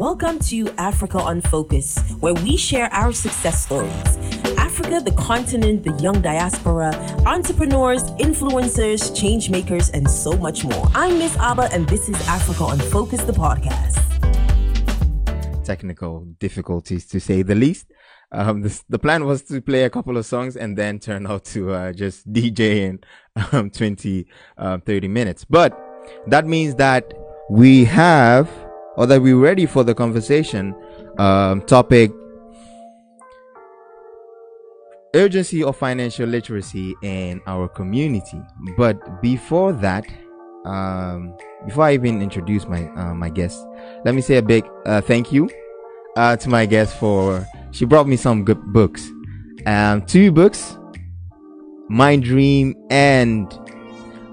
[0.00, 3.92] Welcome to Africa on Focus, where we share our success stories.
[4.56, 6.94] Africa, the continent, the young diaspora,
[7.26, 10.86] entrepreneurs, influencers, change makers, and so much more.
[10.94, 14.02] I'm Miss Abba, and this is Africa on Focus, the podcast.
[15.66, 17.92] Technical difficulties, to say the least.
[18.32, 21.72] Um, the plan was to play a couple of songs and then turn out to
[21.72, 23.00] uh, just DJ in
[23.52, 24.26] um, 20,
[24.56, 25.44] uh, 30 minutes.
[25.44, 25.78] But
[26.26, 27.12] that means that
[27.50, 28.48] we have,
[29.00, 30.74] or that we're ready for the conversation
[31.16, 32.12] um, topic
[35.14, 38.38] urgency of financial literacy in our community.
[38.76, 40.04] But before that,
[40.66, 41.34] um,
[41.64, 43.66] before I even introduce my uh, my guest,
[44.04, 45.48] let me say a big uh, thank you
[46.16, 49.10] uh, to my guest for she brought me some good books,
[49.64, 50.76] um, two books,
[51.88, 53.50] My Dream and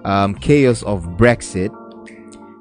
[0.04, 1.72] um, Chaos of Brexit.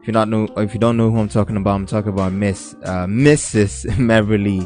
[0.07, 2.33] If you not know, if you don't know who I'm talking about, I'm talking about
[2.33, 3.87] Miss uh, Mrs.
[3.99, 4.65] Meverly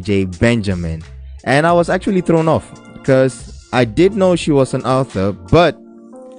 [0.00, 0.24] J.
[0.24, 1.02] Benjamin,
[1.44, 5.76] and I was actually thrown off because I did know she was an author, but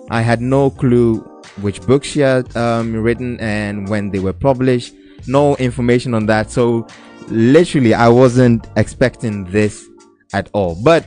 [0.10, 1.20] I had no clue
[1.62, 4.96] which books she had um, written and when they were published.
[5.28, 6.88] No information on that, so
[7.28, 9.86] literally I wasn't expecting this
[10.34, 10.82] at all.
[10.84, 11.06] But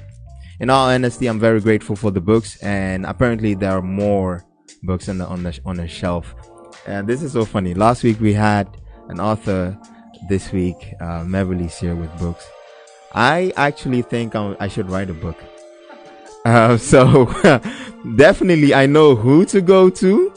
[0.60, 4.44] in all honesty, I'm very grateful for the books, and apparently there are more
[4.84, 6.32] books on the on the on the shelf.
[6.86, 7.74] And this is so funny.
[7.74, 8.68] Last week we had
[9.08, 9.76] an author.
[10.26, 12.48] This week, uh, Meverly's here with books.
[13.14, 15.36] I actually think I'm, i should write a book.
[16.46, 17.24] Uh, so
[18.16, 20.30] definitely, I know who to go to,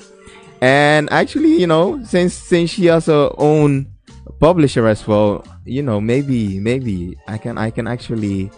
[0.62, 3.88] and actually, you know, since since she has her own
[4.40, 8.50] publisher as well, you know, maybe maybe I can I can actually,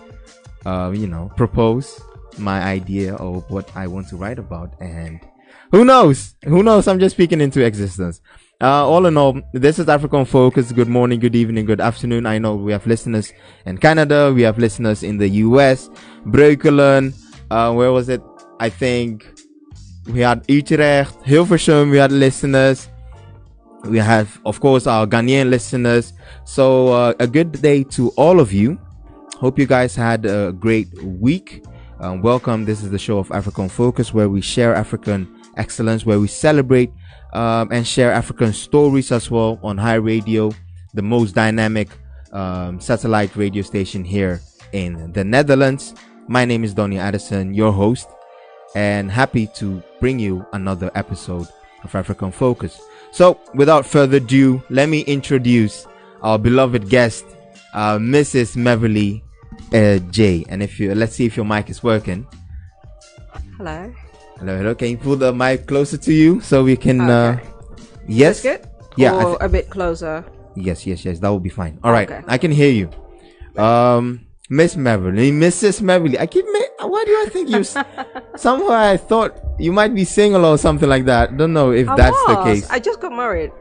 [0.67, 1.99] uh, you know, propose
[2.37, 5.19] my idea of what I want to write about, and
[5.71, 6.35] who knows?
[6.45, 6.87] Who knows?
[6.87, 8.21] I'm just speaking into existence.
[8.61, 10.71] Uh, all in all, this is African Focus.
[10.71, 12.25] Good morning, good evening, good afternoon.
[12.25, 13.31] I know we have listeners
[13.65, 15.89] in Canada, we have listeners in the US,
[16.25, 17.13] Breukelen,
[17.51, 18.21] uh, where was it?
[18.59, 19.25] I think
[20.07, 22.89] we had Utrecht, Hilversum, we had listeners.
[23.85, 26.11] We have, of course, our Ghanaian listeners.
[26.43, 28.77] So, uh, a good day to all of you.
[29.37, 31.63] Hope you guys had a great week.
[32.01, 32.65] Um, welcome.
[32.65, 36.91] This is the show of African Focus, where we share African excellence, where we celebrate
[37.33, 40.51] um, and share African stories as well on High Radio,
[40.93, 41.89] the most dynamic
[42.31, 45.93] um, satellite radio station here in the Netherlands.
[46.27, 48.07] My name is Donny Addison, your host,
[48.75, 51.47] and happy to bring you another episode
[51.83, 52.79] of African Focus.
[53.11, 55.87] So, without further ado, let me introduce
[56.21, 57.25] our beloved guest,
[57.73, 58.55] uh, Mrs.
[58.55, 59.21] Meverly
[59.73, 60.45] uh, J.
[60.49, 62.27] And if you let's see if your mic is working.
[63.57, 63.91] Hello.
[64.39, 64.73] Hello, hello.
[64.75, 67.01] Can you pull the mic closer to you so we can?
[67.01, 67.11] Okay.
[67.11, 67.37] Uh,
[68.07, 68.41] yes.
[68.41, 68.65] Good.
[68.95, 70.23] Yeah, Or thi- a bit closer.
[70.55, 71.19] Yes, yes, yes.
[71.19, 71.79] That will be fine.
[71.83, 72.23] All right, Okay.
[72.27, 72.89] I can hear you.
[73.61, 75.81] Um, Miss Meverly, Mrs.
[75.81, 76.17] Meverly.
[76.19, 76.45] I keep.
[76.45, 77.59] Ma- why do I think you?
[77.59, 77.77] s-
[78.35, 81.37] Somehow I thought you might be single or something like that.
[81.37, 82.67] Don't know if I that's the case.
[82.69, 83.51] I just got married.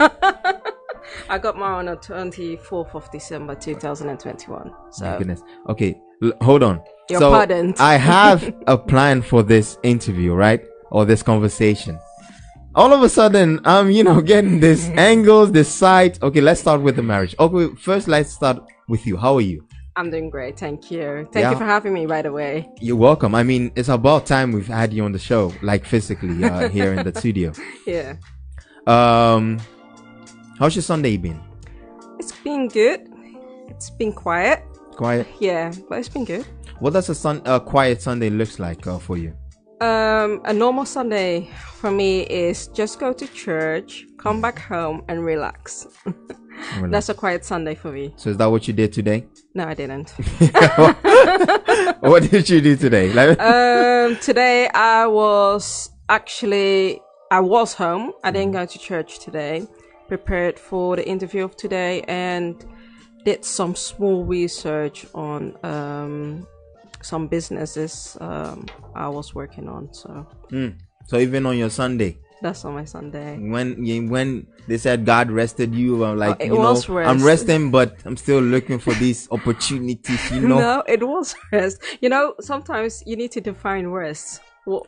[1.28, 4.70] I got mine on the 24th of December 2021.
[4.70, 5.42] My So, goodness.
[5.68, 6.80] Okay, l- hold on.
[7.10, 7.76] You're so pardoned.
[7.78, 10.64] I have a plan for this interview, right?
[10.90, 11.98] Or this conversation.
[12.74, 16.18] All of a sudden, I'm, you know, getting this angles, this side.
[16.22, 17.34] Okay, let's start with the marriage.
[17.38, 18.58] Okay, first let's start
[18.88, 19.16] with you.
[19.16, 19.66] How are you?
[19.94, 20.58] I'm doing great.
[20.58, 21.28] Thank you.
[21.32, 21.50] Thank Yeah.
[21.50, 22.66] you for having me, by the way.
[22.80, 23.34] You're welcome.
[23.34, 26.94] I mean, it's about time we've had you on the show, like physically uh, here
[26.94, 27.52] in the studio.
[27.86, 28.14] Yeah.
[28.86, 29.58] Um,
[30.58, 31.40] how's your Sunday been?
[32.18, 33.08] It's been good.
[33.68, 34.64] It's been quiet.
[34.92, 35.26] Quiet.
[35.40, 36.46] Yeah, but it's been good.
[36.78, 39.34] What does a sun, a quiet Sunday looks like uh, for you?
[39.80, 45.24] Um, a normal Sunday for me is just go to church, come back home, and
[45.24, 45.86] relax.
[46.82, 48.12] That's a quiet Sunday for me.
[48.16, 49.26] So is that what you did today?
[49.54, 50.10] No, I didn't.
[52.00, 53.10] what did you do today?
[53.10, 57.00] Um, today I was actually
[57.32, 58.12] I was home.
[58.22, 59.66] I didn't go to church today.
[60.12, 62.62] Prepared for the interview of today and
[63.24, 66.46] did some small research on um,
[67.00, 69.88] some businesses um, I was working on.
[69.94, 70.26] So
[71.06, 73.38] so even on your Sunday, that's on my Sunday.
[73.38, 76.90] when you, when they said God rested you, I'm like, Oh, it you know, was
[76.90, 80.30] I'm resting, but I'm still looking for these opportunities.
[80.30, 81.80] You know, No, it was rest.
[82.02, 84.42] You know, sometimes you need to define rest.
[84.66, 84.86] Well,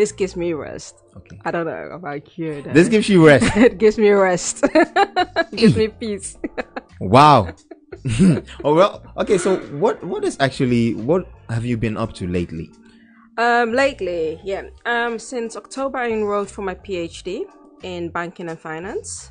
[0.00, 0.94] this gives me rest.
[1.14, 1.38] Okay.
[1.44, 2.62] I don't know about you.
[2.62, 2.72] though.
[2.72, 3.54] this gives you rest.
[3.56, 4.64] it gives me rest.
[5.54, 6.38] gives me peace.
[7.02, 7.54] Wow.
[8.62, 9.02] oh well.
[9.16, 9.38] Okay.
[9.38, 12.68] So what what is actually what have you been up to lately?
[13.38, 14.64] Um, lately, yeah.
[14.84, 17.44] Um, since October, I enrolled for my PhD
[17.82, 19.30] in banking and finance.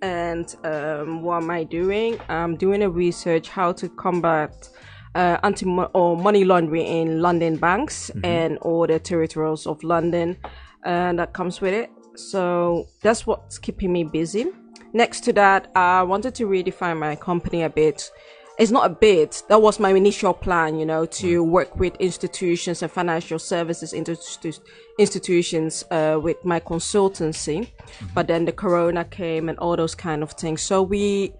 [0.00, 2.18] And um, what am I doing?
[2.30, 4.70] I'm doing a research how to combat
[5.14, 10.36] uh, anti or money laundering in London banks and all the territories of London,
[10.84, 11.90] and that comes with it.
[12.14, 14.46] So that's what's keeping me busy.
[14.92, 18.10] Next to that, I wanted to redefine my company a bit.
[18.58, 19.42] It's not a bit.
[19.48, 24.60] That was my initial plan, you know, to work with institutions and financial services institu-
[24.98, 27.70] institutions uh, with my consultancy.
[28.14, 30.60] But then the corona came and all those kind of things.
[30.60, 31.32] So we,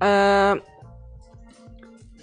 [0.00, 0.56] uh,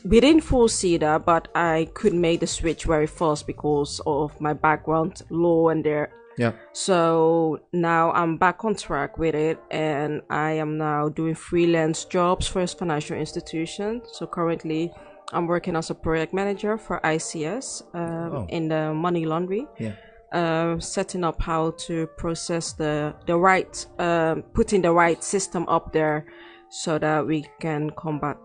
[0.03, 4.53] we didn't foresee that, but I could make the switch very fast because of my
[4.53, 6.12] background, law, and there.
[6.38, 6.53] Yeah.
[6.74, 12.48] So now I'm back on track with it, and I am now doing freelance jobs
[12.48, 14.01] for a financial institution.
[14.12, 14.92] So currently,
[15.33, 18.45] I'm working as a project manager for ICS um, Oh.
[18.50, 19.94] in the money laundry Yeah.
[20.33, 25.92] uh, setting up how to process the the right, um, putting the right system up
[25.94, 26.25] there,
[26.69, 28.38] so that we can combat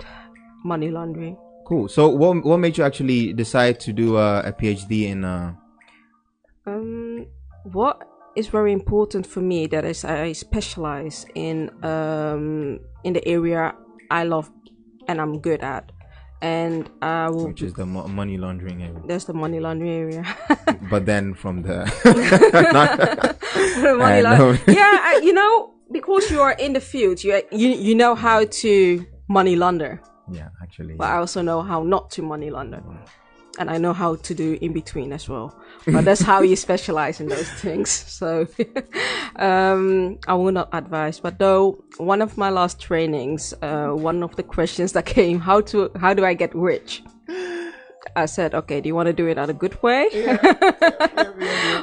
[0.65, 1.37] money laundering.
[1.67, 1.89] Cool.
[1.89, 5.25] So, what what made you actually decide to do uh, a PhD in?
[5.25, 5.53] Uh,
[6.67, 7.27] Um,
[7.73, 7.97] what
[8.35, 13.75] is very important for me that is I specialize in um, in the area
[14.11, 14.51] I love
[15.09, 15.91] and I'm good at,
[16.43, 17.47] and I will.
[17.49, 19.01] which is the mo- money laundering area.
[19.07, 20.25] That's the money laundering area.
[20.91, 21.87] But then from the
[23.83, 24.51] The money I laun- know.
[24.67, 28.45] yeah, I, you know, because you are in the field, you you you know how
[28.63, 30.01] to money launder.
[30.31, 32.83] Yeah, actually, but I also know how not to money launder.
[33.59, 35.59] And I know how to do in between as well.
[35.87, 37.89] But that's how you specialize in those things.
[37.89, 38.47] So
[39.37, 41.21] um, I will not advise.
[41.21, 45.63] But though one of my last trainings, uh, one of the questions that came, how
[45.63, 47.03] to how do I get rich?
[48.15, 50.09] I said, okay, do you want to do it at a good way?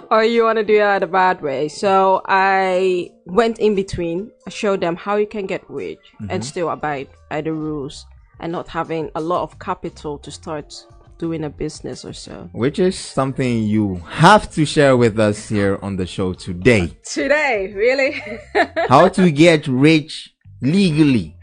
[0.10, 1.68] or you want to do it at a bad way?
[1.68, 4.32] So I went in between.
[4.48, 6.00] I showed them how you can get rich
[6.30, 8.06] and still abide by the rules
[8.40, 10.74] and not having a lot of capital to start
[11.20, 12.50] doing a business or so.
[12.54, 16.98] which is something you have to share with us here on the show today.
[17.06, 18.22] Today, really?
[18.90, 21.36] How to get rich legally.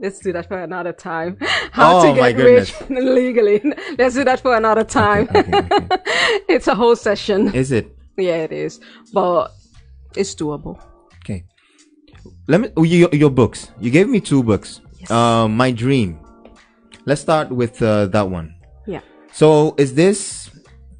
[0.00, 1.36] Let's do that for another time.
[1.72, 3.60] How Oh, to get rich legally.
[3.98, 5.28] Let's do that for another time.
[5.34, 7.54] it's a whole session.
[7.54, 8.80] Is it yeah, it is.
[9.12, 9.52] But
[10.16, 10.80] it's doable.
[11.22, 11.44] okay?
[12.48, 12.68] Let me.
[12.76, 13.70] oh, Your, your books.
[13.80, 14.80] You gave me two books.
[15.08, 16.18] Uh, my dream.
[17.08, 18.54] Let's start with uh, that one.
[18.86, 19.00] Yeah.
[19.32, 20.50] So, is this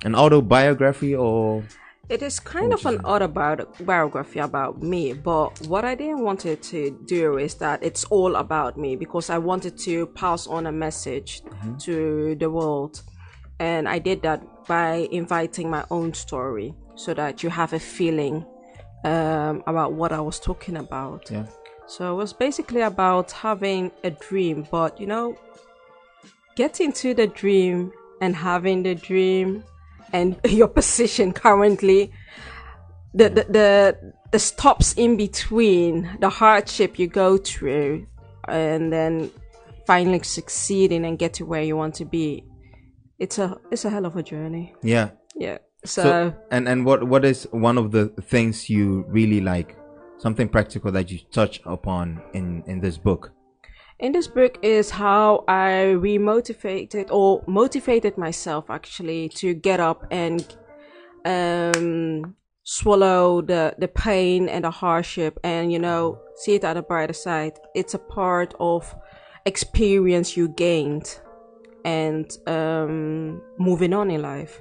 [0.07, 1.63] an autobiography or?
[2.09, 6.99] It is kind of an autobiography about me, but what I didn't want it to
[7.05, 11.43] do is that it's all about me because I wanted to pass on a message
[11.81, 13.03] to the world.
[13.61, 18.47] And I did that by inviting my own story so that you have a feeling
[19.05, 21.31] um, about what I was talking about.
[21.31, 21.45] Yeah.
[21.87, 25.37] So it was basically about having a dream, but you know,
[26.59, 29.63] getting to the dream and having the dream
[30.13, 32.11] and your position currently,
[33.15, 38.05] the, the, the, the stops in between, the hardship you go through,
[38.49, 39.31] and then
[39.87, 42.45] finally succeeding and get to where you want to be.
[43.21, 44.75] It's a, it's a hell of a journey.
[44.83, 45.11] Yeah.
[45.37, 45.59] Yeah.
[45.85, 49.77] So, So, and and what what is one of the things you really like?
[50.19, 53.31] Something practical that you touch upon in in this book.
[53.99, 60.57] In this book is how I remotivated or motivated myself actually to get up and
[61.25, 66.83] um, swallow the, the pain and the hardship and, you know, see it at the
[66.83, 67.59] brighter side.
[67.75, 68.95] It's a part of
[69.47, 71.21] experience you gained
[71.85, 74.61] and um, moving on in life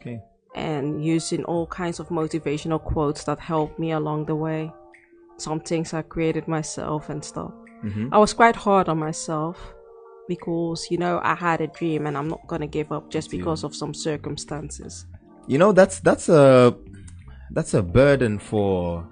[0.00, 0.20] Okay.
[0.54, 4.72] and using all kinds of motivational quotes that helped me along the way.
[5.36, 7.52] Some things I created myself and stuff.
[7.84, 8.12] Mm-hmm.
[8.12, 9.74] I was quite hard on myself
[10.28, 13.30] because, you know, I had a dream and I'm not going to give up just
[13.30, 15.06] because of some circumstances.
[15.46, 16.76] You know that's that's a
[17.50, 19.04] that's a burden for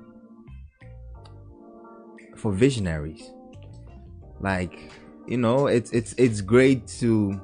[2.37, 3.29] for visionaries.
[4.41, 4.93] Like
[5.27, 7.41] you know, it's it's it's great to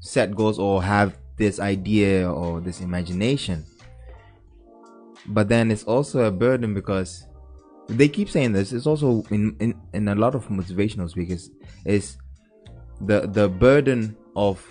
[0.00, 3.64] set goals or have this idea or this imagination,
[5.26, 7.25] but then it's also a burden because
[7.88, 8.72] they keep saying this.
[8.72, 11.50] It's also in in, in a lot of motivational speakers
[11.84, 12.18] is
[13.00, 14.64] the the burden of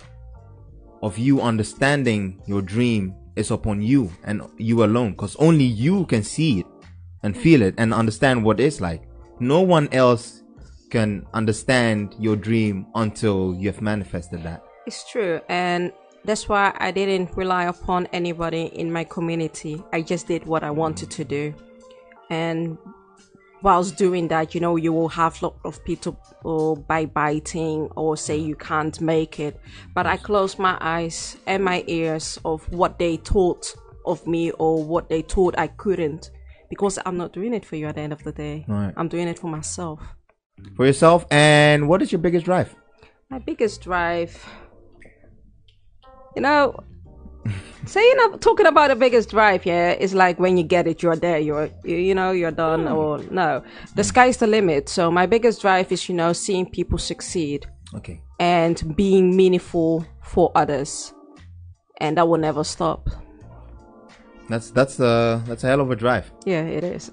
[1.02, 6.22] of you understanding your dream is upon you and you alone because only you can
[6.22, 6.66] see it
[7.22, 9.02] and feel it and understand what it's like
[9.38, 10.42] no one else
[10.90, 15.40] can understand your dream until you have manifested that It's true.
[15.48, 15.92] And
[16.24, 19.82] that's why I didn't rely upon anybody in my community.
[19.92, 21.52] I just did what I wanted to do.
[22.30, 22.78] And
[23.66, 27.04] whilst doing that, you know, you will have a lot of people uh, or by
[27.04, 29.60] biting or say you can't make it.
[29.92, 33.74] But I close my eyes and my ears of what they thought
[34.06, 36.30] of me or what they thought I couldn't
[36.70, 38.64] because I'm not doing it for you at the end of the day.
[38.68, 38.94] Right.
[38.96, 40.00] I'm doing it for myself.
[40.76, 42.72] For yourself, and what is your biggest drive?
[43.30, 44.32] My biggest drive,
[46.36, 46.84] you know,
[47.86, 51.16] saying up talking about the biggest drive yeah is like when you get it you're
[51.16, 53.62] there you're you, you know you're done or no.
[53.94, 54.88] The sky's the limit.
[54.88, 58.20] So my biggest drive is you know seeing people succeed Okay.
[58.40, 61.12] and being meaningful for others.
[62.00, 63.08] And that will never stop.
[64.48, 66.30] That's that's uh that's a hell of a drive.
[66.44, 67.10] yeah it is.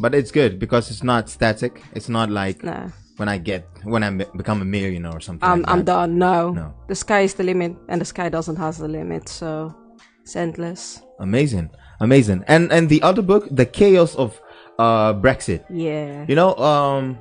[0.00, 1.82] But it's good because it's not static.
[1.94, 2.88] It's not like nah
[3.18, 5.48] when I get when I become a millionaire or something.
[5.48, 6.50] i'm, like I'm done no.
[6.52, 6.74] No.
[6.88, 9.74] the sky is the limit and the sky doesn't have the limit so
[10.22, 12.42] it's endless Amazing, amazing.
[12.48, 14.40] And and the other book, the chaos of
[14.78, 15.62] uh Brexit.
[15.70, 17.16] yeah You know um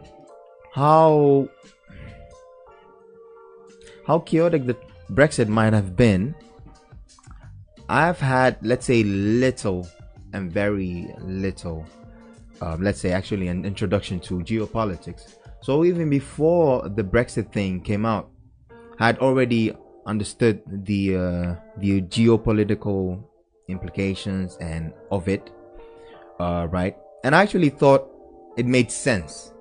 [0.74, 1.48] how
[4.08, 4.76] how chaotic the
[5.12, 6.34] Brexit might have been.
[7.90, 9.88] I've had let's say little
[10.34, 11.86] and very little
[12.62, 15.36] um, let's say actually an introduction to geopolitics.
[15.62, 18.30] So even before the Brexit thing came out,
[19.00, 19.74] I had already
[20.08, 23.24] understood the uh, the geopolitical
[23.68, 25.52] implications and of it,
[26.40, 26.98] uh, right?
[27.24, 28.10] And I actually thought
[28.58, 29.54] it made sense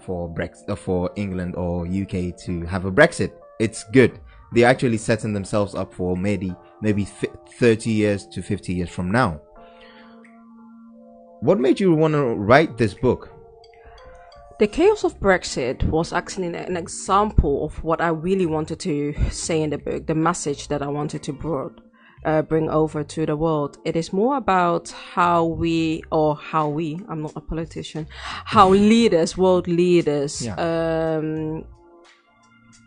[0.00, 3.32] for Brexit, uh, for England or UK to have a Brexit.
[3.60, 4.18] It's good.
[4.52, 9.12] They're actually setting themselves up for maybe maybe fi- 30 years to 50 years from
[9.12, 9.40] now.
[11.40, 13.35] What made you want to write this book?
[14.58, 19.60] The chaos of Brexit was actually an example of what I really wanted to say
[19.62, 21.82] in the book, the message that I wanted to broad,
[22.24, 23.76] uh, bring over to the world.
[23.84, 28.06] It is more about how we, or how we, I'm not a politician,
[28.46, 30.54] how leaders, world leaders, Yeah.
[31.18, 31.64] um,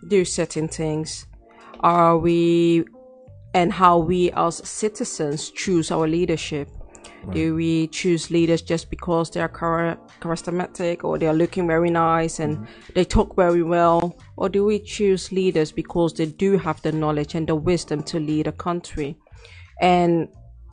[0.08, 1.28] do certain things.
[1.82, 2.84] Are we,
[3.54, 6.68] and how we as citizens choose our leadership.
[7.32, 12.40] Do we choose leaders just because they are charismatic or they are looking very nice
[12.40, 14.18] and they talk very well?
[14.38, 18.20] Or do we choose leaders because they do have the knowledge and the wisdom to
[18.20, 19.18] lead a country?
[19.82, 20.28] And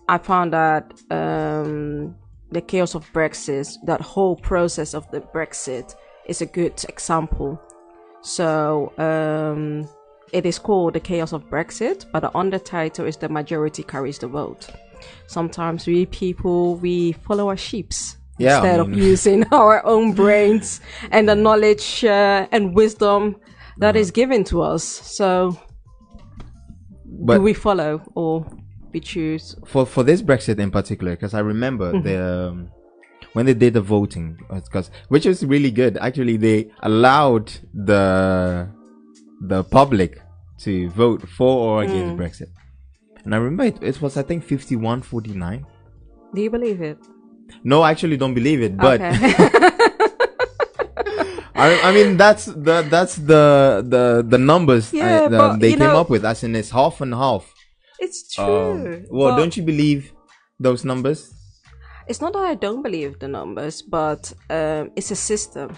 [0.08, 2.14] I found that um,
[2.50, 5.94] the chaos of Brexit, that whole process of the Brexit,
[6.26, 7.60] is a good example.
[8.22, 9.88] So um,
[10.32, 14.26] it is called the chaos of Brexit, but the undertitle is the majority carries the
[14.26, 14.68] vote.
[15.26, 20.12] Sometimes we people we follow our sheeps Yeah, I instead mean- of using our own
[20.14, 23.36] brains and the knowledge uh, and wisdom
[23.78, 24.84] that is given to us.
[24.84, 25.56] So
[27.04, 28.46] But do we follow or
[28.92, 29.54] we choose?
[29.66, 32.06] for for this Brexit in particular, because I remember Mm-hmm.
[32.08, 32.70] the um,
[33.34, 35.98] when they did the voting, because which was really good.
[35.98, 38.68] Actually, they allowed the
[39.42, 40.20] the public
[40.60, 42.18] to vote for or against Mm.
[42.18, 42.48] Brexit,
[43.26, 45.64] and I remember it, it was I think 51-49.
[46.34, 46.98] Do you believe it?
[47.62, 49.34] No, I actually don't believe it, but okay.
[51.58, 55.78] I, I mean that's the that's the the the numbers I- the- but, they came
[55.80, 56.24] know- up with.
[56.24, 57.44] As in, it's half and half.
[57.98, 59.04] it's Um, true.
[59.10, 60.12] well, but- don't you believe
[60.60, 61.32] those numbers?
[62.08, 65.68] it's not that I don't believe the numbers, but um, it's a system.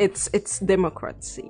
[0.00, 1.48] It's it's democracy,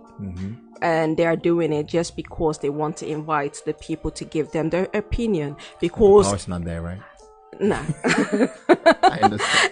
[0.82, 4.50] and they are doing it just because they want to invite the people to give
[4.50, 5.56] them their opinion.
[5.80, 7.00] Because it's not there, right?
[7.60, 8.50] understand.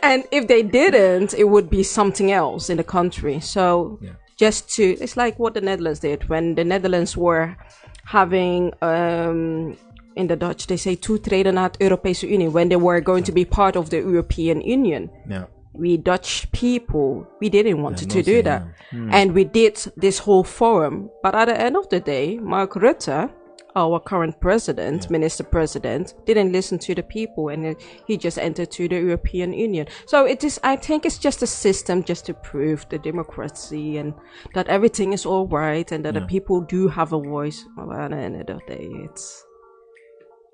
[0.02, 3.40] and if they didn't, it would be something else in the country.
[3.40, 4.12] So Yeah.
[4.36, 7.56] just to it's like what the Netherlands did when the Netherlands were
[8.04, 9.76] having um
[10.16, 13.32] in the Dutch they say toetreden naar het Europese Unie when they were going to
[13.32, 15.10] be part of the European Union.
[15.28, 15.44] Yeah.
[15.74, 18.62] We Dutch people, we didn't want Yeah, to do that.
[18.62, 18.98] yeah.
[18.98, 19.10] Hmm.
[19.12, 21.10] And we did this whole forum.
[21.22, 23.30] But at the end of the day, Mark Rutte,
[23.76, 27.74] our current president, minister president, didn't listen to the people and
[28.06, 29.86] he- just entered to the European Union.
[30.06, 34.14] So it is, I think it's just a system just to prove the democracy and
[34.54, 37.64] that everything is all right and that the people do have a voice.
[37.76, 39.44] But at the end of the day, it's,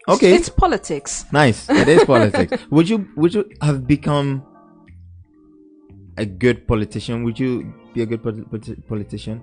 [0.08, 0.32] Okay.
[0.34, 1.26] it's politics.
[1.30, 1.68] Nice.
[1.68, 2.56] It is politics.
[2.70, 4.42] would you would you have become
[6.20, 7.24] a good politician?
[7.24, 9.42] Would you be a good politi- politi- politician?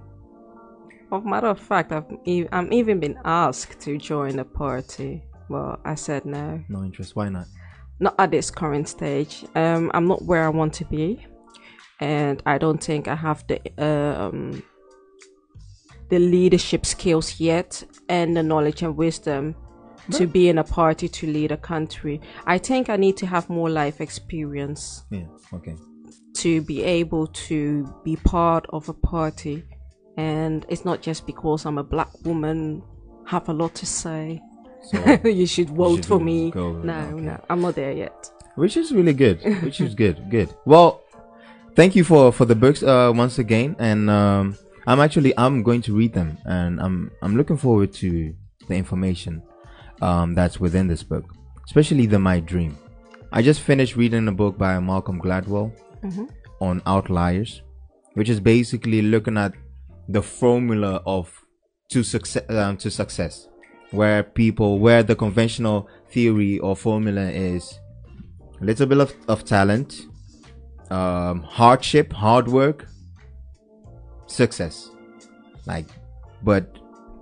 [1.11, 5.79] Of matter of fact, I've e- I'm even been asked to join the party, but
[5.85, 7.15] I said no, No interest.
[7.15, 7.47] Why not?
[7.99, 9.43] not at this current stage.
[9.55, 11.25] Um, I'm not where I want to be,
[11.99, 14.61] and I don't think I have the um
[16.09, 19.55] the leadership skills yet and the knowledge and wisdom
[20.11, 22.21] to be in a party to lead a country.
[22.45, 25.25] I think I need to have more life experience Yeah.
[25.53, 25.75] Okay.
[26.37, 29.63] To be able to be part of a party.
[30.17, 32.81] And it's not just because I'm a black woman,
[33.25, 34.41] have a lot to say.
[34.83, 36.51] So, you should vote should for me.
[36.55, 37.21] no, okay.
[37.21, 38.29] no, I'm not there yet.
[38.55, 39.41] which is really good.
[39.63, 40.29] Which is good.
[40.29, 40.53] Good.
[40.65, 41.01] Well,
[41.75, 45.81] thank you for for the books uh, once again, and um, I'm actually I'm going
[45.83, 48.33] to read them, and I'm I'm looking forward to
[48.67, 49.43] the information
[50.01, 51.25] um, that's within this book,
[51.65, 52.77] especially the My Dream.
[53.31, 55.71] I just finished reading a book by Malcolm Gladwell
[56.59, 57.61] on outliers,
[58.13, 59.53] which is basically looking at
[60.09, 61.33] the formula of
[61.89, 63.47] to success um, to success,
[63.91, 67.79] where people where the conventional theory or formula is
[68.61, 70.01] a little bit of, of talent,
[70.89, 72.87] um, hardship, hard work,
[74.25, 74.89] success.
[75.65, 75.85] Like,
[76.43, 76.77] but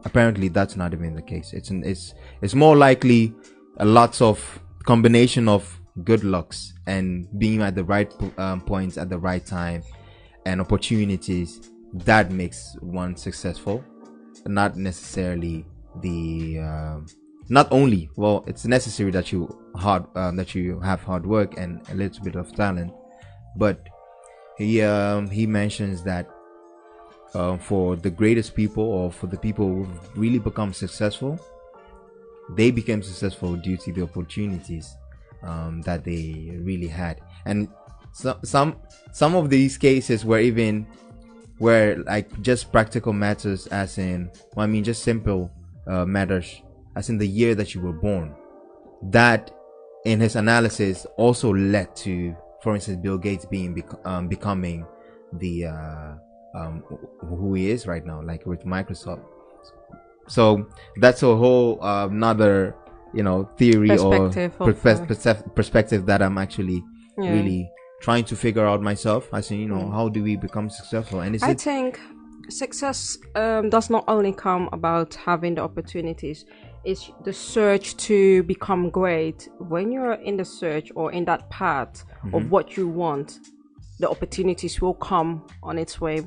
[0.05, 1.53] apparently that's not even the case.
[1.53, 3.33] It's an, it's it's more likely
[3.77, 9.09] a lots of combination of good lucks and being at the right um, points at
[9.09, 9.81] the right time
[10.45, 13.83] and opportunities that makes one successful,
[14.45, 15.65] not necessarily
[16.01, 17.05] the um,
[17.47, 21.81] not only well it's necessary that you hard um, that you have hard work and
[21.89, 22.91] a little bit of talent
[23.55, 23.87] but
[24.57, 26.27] he um, he mentions that
[27.33, 31.39] um, for the greatest people or for the people who've really become successful
[32.55, 34.97] they became successful due to the opportunities
[35.45, 37.21] um, that they really had.
[37.45, 37.69] And
[38.11, 38.77] so, some
[39.11, 40.87] some of these cases were even
[41.57, 45.49] where like just practical matters as in well, i mean just simple
[45.87, 46.61] uh, matters
[46.97, 48.35] as in the year that you were born.
[49.03, 49.51] That
[50.05, 54.85] in his analysis also led to for instance bill gates being bec- um, becoming
[55.33, 56.13] the uh,
[56.55, 56.83] um,
[57.21, 59.23] who he is right now like with microsoft.
[60.27, 62.75] So that's a whole uh, another
[63.15, 66.83] you know theory Perspective or uh, perspective that i'm actually
[67.17, 67.31] Yeah.
[67.31, 67.61] really
[68.01, 71.33] trying to figure out myself I say, you know how do we become successful and
[71.35, 71.99] is I it think
[72.49, 76.45] success um, does not only come about having the opportunities.
[76.83, 79.49] It's the search to become great.
[79.57, 82.35] When you're in the search or in that path Mm-hmm.
[82.35, 83.39] of what you want,
[83.99, 86.17] the opportunities will come on its way.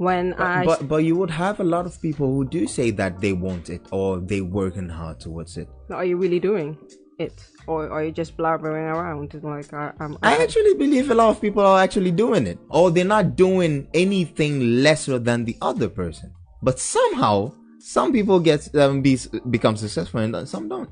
[0.00, 3.20] When I but but you would have a lot of people who do say that
[3.20, 5.68] they want it or they working hard towards it.
[5.90, 6.78] are you really doing
[7.18, 9.28] it, or are you just blabbering around?
[9.44, 12.90] Like I, I'm, I actually believe a lot of people are actually doing it, or
[12.90, 16.32] they're not doing anything lesser than the other person.
[16.62, 19.18] But somehow, some people get um, be,
[19.50, 20.88] become successful and some don't.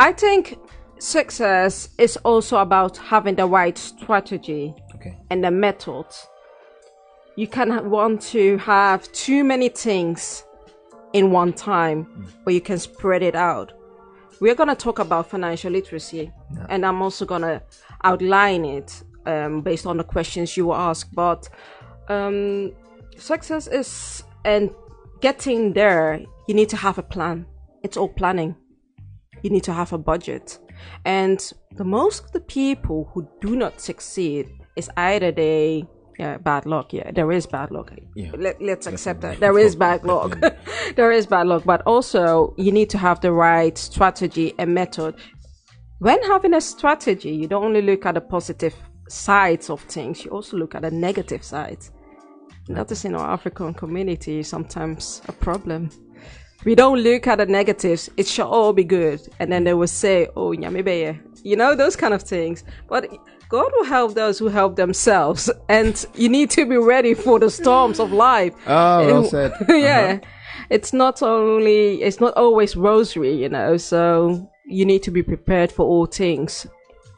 [0.00, 0.58] I think
[0.98, 5.16] success is also about having the right strategy Okay.
[5.30, 6.26] and the methods.
[7.36, 10.44] You can want to have too many things
[11.12, 13.72] in one time, or you can spread it out.
[14.40, 16.32] We're going to talk about financial literacy,
[16.68, 17.62] and I'm also going to
[18.04, 21.08] outline it um, based on the questions you will ask.
[21.12, 21.48] But
[22.08, 22.72] um,
[23.16, 24.70] success is, and
[25.20, 27.46] getting there, you need to have a plan.
[27.82, 28.56] It's all planning
[29.42, 30.58] you need to have a budget.
[31.04, 35.84] And the most of the people who do not succeed is either they
[36.18, 36.92] yeah, bad luck.
[36.92, 37.92] Yeah, there is bad luck.
[38.14, 38.30] Yeah.
[38.36, 39.40] Let, let's accept that.
[39.40, 40.38] There is bad luck.
[40.96, 41.64] there is bad luck.
[41.64, 45.14] But also, you need to have the right strategy and method.
[45.98, 48.74] When having a strategy, you don't only look at the positive
[49.08, 51.90] sides of things, you also look at the negative sides.
[52.68, 55.90] That is in our African community sometimes a problem
[56.64, 58.10] we don't look at the negatives.
[58.16, 59.20] It should all be good.
[59.38, 61.18] And then they will say, oh, nyamibeye.
[61.42, 62.64] You know, those kind of things.
[62.88, 63.08] But
[63.50, 65.50] God will help those who help themselves.
[65.68, 68.54] And you need to be ready for the storms of life.
[68.66, 69.52] Oh, well said.
[69.68, 70.20] yeah.
[70.70, 75.72] It's not only, it's not always rosary, you know, so you need to be prepared
[75.72, 76.64] for all things.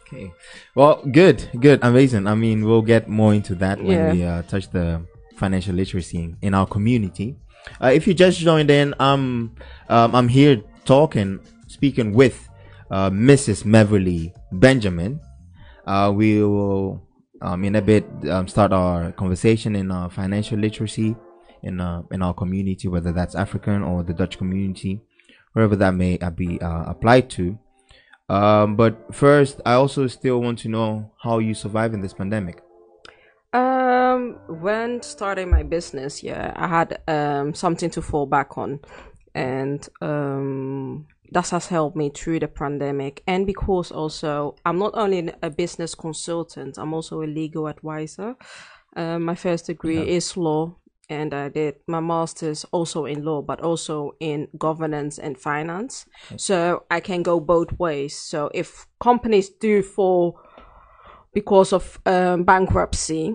[0.07, 0.33] Okay.
[0.75, 2.27] Well, good, good, amazing.
[2.27, 4.13] I mean, we'll get more into that when Yeah.
[4.13, 5.03] we uh, touch the
[5.37, 7.37] financial literacy in, our community.
[7.83, 9.55] Uh, if you just joined in, um,
[9.91, 12.49] um, I'm here talking, speaking with
[12.91, 13.65] uh, Mrs.
[13.65, 15.21] Meverly Benjamin.
[15.87, 17.03] Uh, we will,
[17.41, 21.17] um, in a bit, um, start our conversation in uh, financial literacy
[21.63, 25.01] in uh, in our community, whether that's African or the Dutch community,
[25.53, 27.59] wherever that may uh, be uh, applied to.
[28.29, 32.63] Um, but first, I also still want to know how you survive in this pandemic.
[33.53, 38.81] Um, when starting my business, yeah, I had um something to fall back on,
[39.35, 43.23] and um that has helped me through the pandemic.
[43.27, 48.37] And because also I'm not only a business consultant, I'm also a legal advisor.
[48.95, 50.77] Um, my first degree is law,
[51.09, 56.07] and I did my master's also in law, but also in governance and finance.
[56.37, 58.19] So I can go both ways.
[58.19, 60.39] So if companies do fall
[61.35, 63.35] because of um, bankruptcy,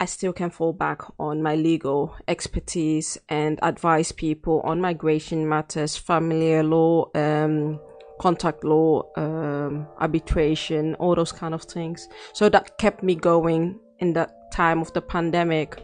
[0.00, 5.96] I still can fall back on my legal expertise and advise people on migration matters,
[5.96, 7.80] family law, um,
[8.20, 12.08] contract law, um, arbitration, all those kind of things.
[12.34, 15.82] So that kept me going in that time of the pandemic.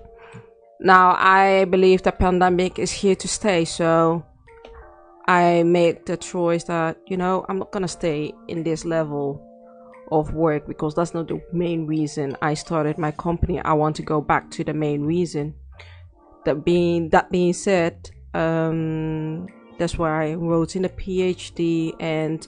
[0.80, 4.22] Now I believe the pandemic is here to stay, so
[5.26, 9.53] I made the choice that you know I'm not gonna stay in this level
[10.12, 13.60] of work because that's not the main reason I started my company.
[13.60, 15.54] I want to go back to the main reason.
[16.44, 19.46] That being that being said, um,
[19.78, 22.46] that's why I wrote in a PhD and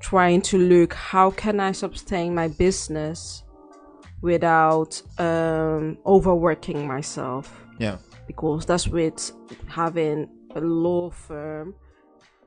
[0.00, 3.44] trying to look how can I sustain my business
[4.20, 7.98] without um, overworking myself Yeah.
[8.26, 9.32] because that's with
[9.68, 11.74] having a law firm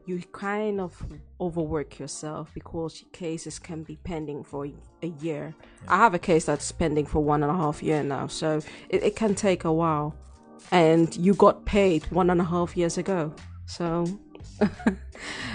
[0.05, 1.01] you kind of
[1.41, 4.67] overwork yourself because cases can be pending for
[5.01, 5.55] a year.
[5.87, 9.03] I have a case that's pending for one and a half year now so it,
[9.03, 10.15] it can take a while.
[10.71, 13.33] And you got paid one and a half years ago
[13.65, 14.05] so.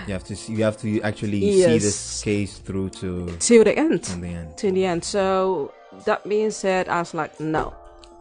[0.07, 3.79] You have to see, you have to actually see this case through to till the
[3.79, 4.09] end.
[4.15, 4.57] In the end.
[4.57, 5.05] to the end.
[5.05, 5.73] So
[6.07, 7.75] that being said, I was like, no,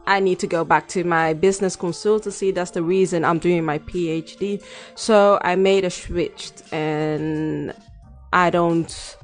[0.10, 2.54] I need to go back to my business consultancy.
[2.54, 4.62] That's the reason I'm doing my PhD.
[4.96, 7.74] So I made a switch and
[8.34, 9.18] I don't,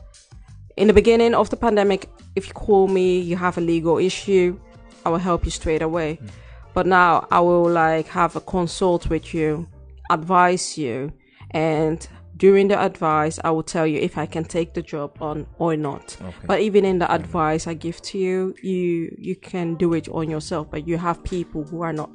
[0.78, 4.60] in the beginning of the pandemic, if you call me, you have a legal issue,
[5.06, 6.20] I will help you straight away.
[6.22, 6.30] Mm.
[6.76, 9.68] But now I will like have a consult with you,
[10.12, 11.12] advise you,
[11.50, 15.48] and during the advice, I will tell you if I can take the job on
[15.58, 16.18] or not.
[16.22, 16.48] Okay.
[16.48, 20.30] But even in the advice I give to you, you you can do it on
[20.30, 20.70] yourself.
[20.70, 22.12] But you have people who are not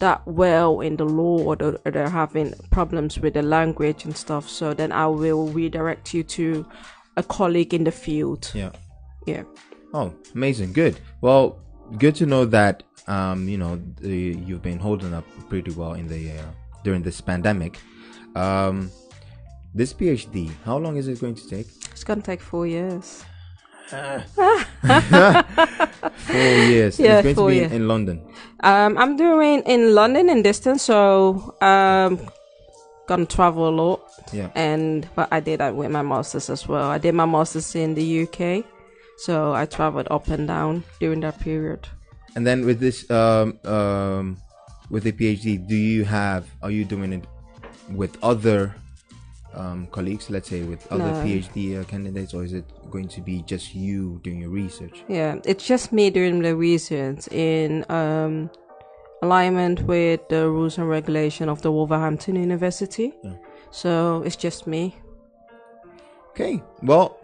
[0.00, 4.16] that well in the law or, the, or they're having problems with the language and
[4.16, 4.48] stuff.
[4.48, 6.66] So then I will redirect you to
[7.16, 8.50] a colleague in the field.
[8.54, 8.72] Yeah.
[9.26, 9.44] Yeah.
[9.94, 10.72] Oh, amazing.
[10.72, 10.98] Good.
[11.20, 11.60] Well,
[11.98, 16.08] good to know that um, you know the, you've been holding up pretty well in
[16.08, 16.44] the uh,
[16.84, 17.78] during this pandemic.
[18.34, 18.90] Um,
[19.74, 21.66] this PhD, how long is it going to take?
[21.90, 23.24] It's gonna take four years.
[23.92, 24.24] Four
[26.32, 26.98] years.
[26.98, 27.72] Yeah, it's going to four be years.
[27.72, 28.22] in London.
[28.60, 32.18] Um, I'm doing in London in distance, so um,
[33.06, 34.00] gonna travel a lot.
[34.32, 34.48] Yeah.
[34.54, 36.88] And but I did that with my masters as well.
[36.88, 38.64] I did my masters in the UK,
[39.18, 41.86] so I traveled up and down during that period.
[42.34, 44.38] And then with this, um, um,
[44.88, 46.46] with the PhD, do you have?
[46.62, 47.24] Are you doing it
[47.90, 48.74] with other
[49.54, 50.30] um, colleagues?
[50.30, 51.24] Let's say with other No.
[51.24, 55.04] PhD uh, candidates, or is it going to be just you doing your research?
[55.08, 58.50] Yeah, it's just me doing the research in um,
[59.22, 63.12] alignment with the rules and regulation of the Wolverhampton University.
[63.22, 63.34] Yeah.
[63.70, 64.96] So it's just me.
[66.30, 66.62] Okay.
[66.82, 67.18] Well,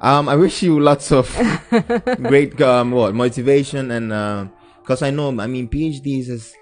[0.00, 1.28] um, I wish you lots of
[2.22, 4.50] great um, what motivation and
[4.80, 6.54] because I know I mean PhDs is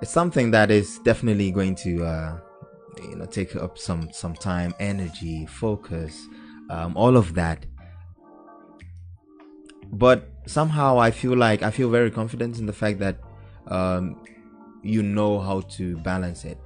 [0.00, 2.38] it's something that is definitely going to uh,
[3.02, 6.26] you know take up some some time, energy, focus,
[6.70, 7.64] um, all of that.
[9.92, 13.16] But somehow I feel like I feel very confident in the fact that
[13.66, 14.16] um,
[14.82, 16.58] you know how to balance it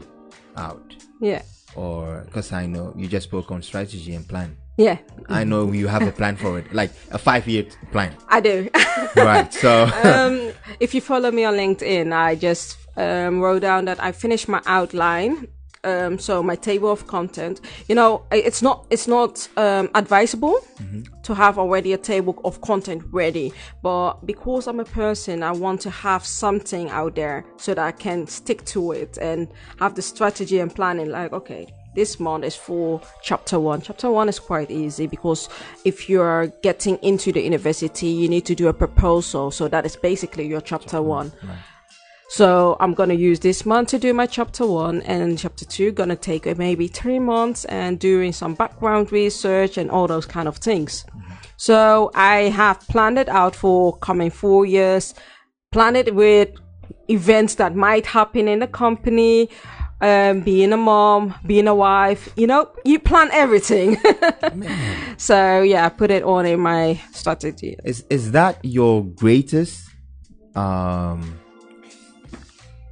[0.56, 1.42] out, Yeah,
[1.74, 4.56] or because I know you just spoke on strategy and plan.
[4.76, 8.14] yeah, I know you have a plan for it, like a five year plan.
[8.28, 8.68] I do.
[9.16, 9.52] Right.
[9.54, 14.10] So, um, if you follow me on LinkedIn, I just um, wrote down that I
[14.12, 15.46] finished my outline.
[15.84, 17.60] Um, so my table of content.
[17.88, 20.60] You know, it's not it's not um, advisable
[21.22, 25.80] to have already a table of content ready, but because I'm a person, I want
[25.82, 30.02] to have something out there so that I can stick to it and have the
[30.02, 31.10] strategy and planning.
[31.10, 33.80] Like, okay, this month is for chapter one.
[33.80, 35.48] Chapter one is quite easy because
[35.84, 39.50] if you're getting into the university, you need to do a proposal.
[39.50, 41.32] So that is basically your chapter one.
[42.28, 46.16] So I'm gonna use this month to do my chapter one, and chapter two gonna
[46.16, 50.56] take uh, maybe three months and doing some background research and all those kind of
[50.56, 51.04] things.
[51.56, 55.14] So I have planned it out for coming four years,
[55.70, 56.50] planned it with
[57.08, 59.50] events that might happen in the company,
[60.00, 63.96] um, being a mom, being a wife, you know, you plan everything.
[65.16, 67.76] so yeah, I put it on in my strategy.
[67.84, 69.88] is is that your greatest,
[70.54, 71.38] um,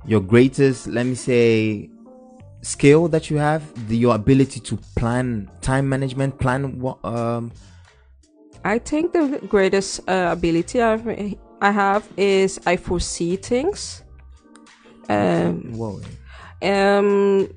[0.05, 0.87] your greatest?
[0.87, 1.91] Let me say,
[2.63, 7.53] skill that you have, the, your ability to plan time management, plan what, um,
[8.65, 11.07] I think the greatest uh, ability I've,
[11.61, 14.03] I have is I foresee things.
[15.09, 16.01] Um, whoa,
[16.63, 17.49] um,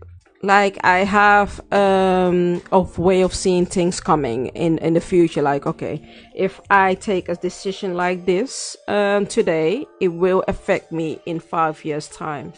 [0.45, 5.41] like I have um of way of seeing things coming in in the future.
[5.41, 6.01] Like okay,
[6.33, 11.83] if I take a decision like this um today, it will affect me in five
[11.83, 12.53] years time.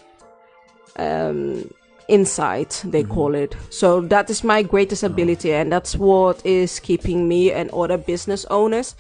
[0.97, 1.69] Um,
[2.08, 3.56] insight they call it.
[3.69, 8.45] So that is my greatest ability, and that's what is keeping me and other business
[8.50, 8.95] owners.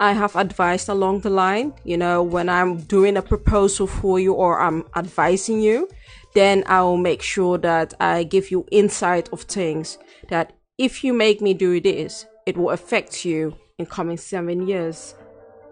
[0.00, 4.32] I have advised along the line, you know, when I'm doing a proposal for you
[4.32, 5.90] or I'm advising you,
[6.34, 11.12] then I will make sure that I give you insight of things that if you
[11.12, 15.14] make me do this, it will affect you in coming seven years,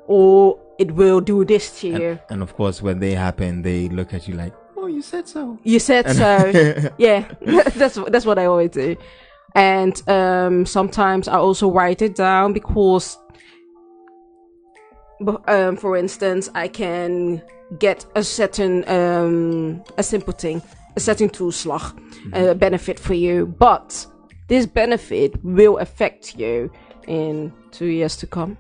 [0.07, 2.19] or it will do this to you.
[2.31, 5.59] And of course, when they happen, they look at you like, "Oh, you said so."
[5.63, 6.91] You said so.
[6.99, 7.27] yeah,
[7.75, 8.97] that's that's what I always do.
[9.55, 13.17] And um, sometimes I also write it down because,
[15.47, 17.43] um, for instance, I can
[17.79, 20.63] get a certain um, a simple thing,
[20.97, 21.83] a certain toeslag,
[22.33, 24.07] a benefit for you, but
[24.49, 26.71] this benefit will affect you
[27.07, 28.57] in two years to come.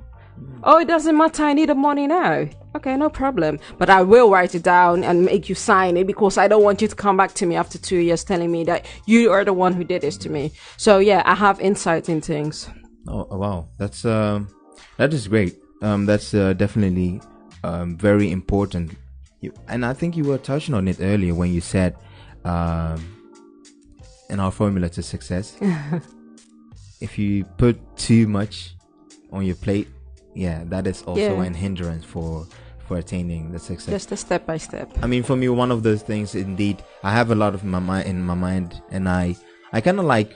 [0.62, 1.44] Oh, it doesn't matter.
[1.44, 2.48] I need the money now.
[2.76, 3.58] Okay, no problem.
[3.76, 6.80] But I will write it down and make you sign it because I don't want
[6.82, 9.52] you to come back to me after two years telling me that you are the
[9.52, 10.52] one who did this to me.
[10.76, 12.68] So yeah, I have insight in things.
[13.08, 14.48] Oh oh, wow, that's um,
[14.96, 15.57] that is great.
[15.82, 17.20] Um, that's uh, definitely
[17.64, 18.92] um, very important.
[19.40, 21.94] You, and I think you were touching on it earlier when you said,
[22.44, 23.14] um,
[24.30, 25.56] in our formula to success,
[27.00, 28.74] if you put too much
[29.32, 29.88] on your plate,
[30.34, 31.42] yeah, that is also Yeah.
[31.44, 32.46] an hindrance for
[32.86, 33.90] for attaining the success.
[33.92, 34.90] Just a step by step.
[35.02, 37.78] I mean, for me, one of those things, indeed, I have a lot of my
[37.80, 39.36] mind in my mind, and I,
[39.74, 40.34] I kind of like,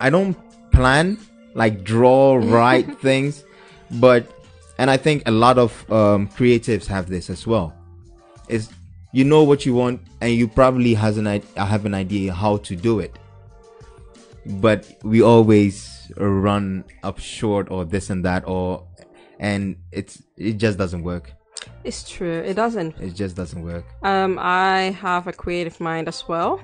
[0.00, 0.36] I don't
[0.70, 1.18] plan,
[1.54, 3.42] like draw, write things,
[3.92, 4.26] but,
[4.78, 7.74] and I think a lot of um, creatives have this as well.
[8.48, 8.70] Is
[9.12, 12.58] you know what you want, and you probably has an I have an idea how
[12.58, 13.18] to do it,
[14.44, 18.86] but we always run up short or this and that or,
[19.38, 21.32] and it's it just doesn't work.
[21.84, 22.40] It's true.
[22.40, 22.98] It doesn't.
[22.98, 23.84] It just doesn't work.
[24.02, 26.60] Um, I have a creative mind as well,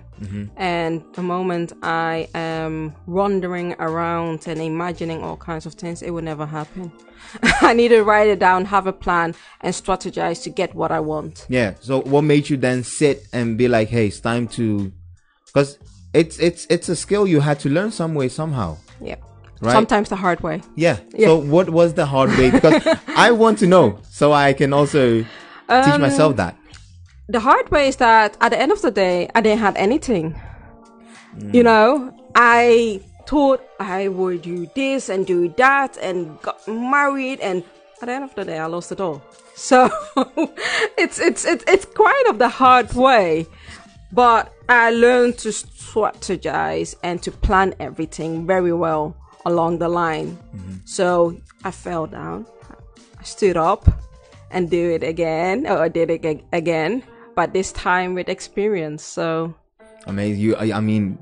[0.56, 6.22] and the moment I am wandering around and imagining all kinds of things, it will
[6.22, 6.90] never happen.
[7.42, 11.00] I need to write it down, have a plan, and strategize to get what I
[11.00, 11.46] want.
[11.48, 11.74] Yeah.
[11.80, 14.90] So what made you then sit and be like, "Hey, it's time to,"
[15.46, 15.78] because
[16.14, 18.78] it's it's it's a skill you had to learn some way somehow.
[19.02, 19.16] Yeah.
[19.60, 19.72] Right.
[19.72, 20.62] Sometimes the hard way.
[20.76, 20.96] Yeah.
[21.12, 21.26] Yeah.
[21.28, 22.50] So what was the hard way?
[22.50, 25.28] Because I want to know, so I can also teach
[25.68, 26.56] Um, myself that.
[27.28, 30.34] the hard way is that at the end of the day, I didn't have anything.
[31.52, 37.62] You know, I thought I would do this and do that and got married, and
[38.02, 39.22] at the end of the day, I lost it all.
[39.60, 39.90] So
[40.96, 43.46] it's it's it's it's quite of the hard way,
[44.10, 49.14] but I learned to strategize and to plan everything very well
[49.46, 50.38] along the line.
[50.84, 52.46] So I fell down,
[53.18, 53.88] I stood up,
[54.50, 57.02] and do it again, or I did it ag- again,
[57.36, 59.02] but this time with experience.
[59.04, 59.54] So
[60.06, 60.56] I mean, you.
[60.56, 61.18] I, I mean,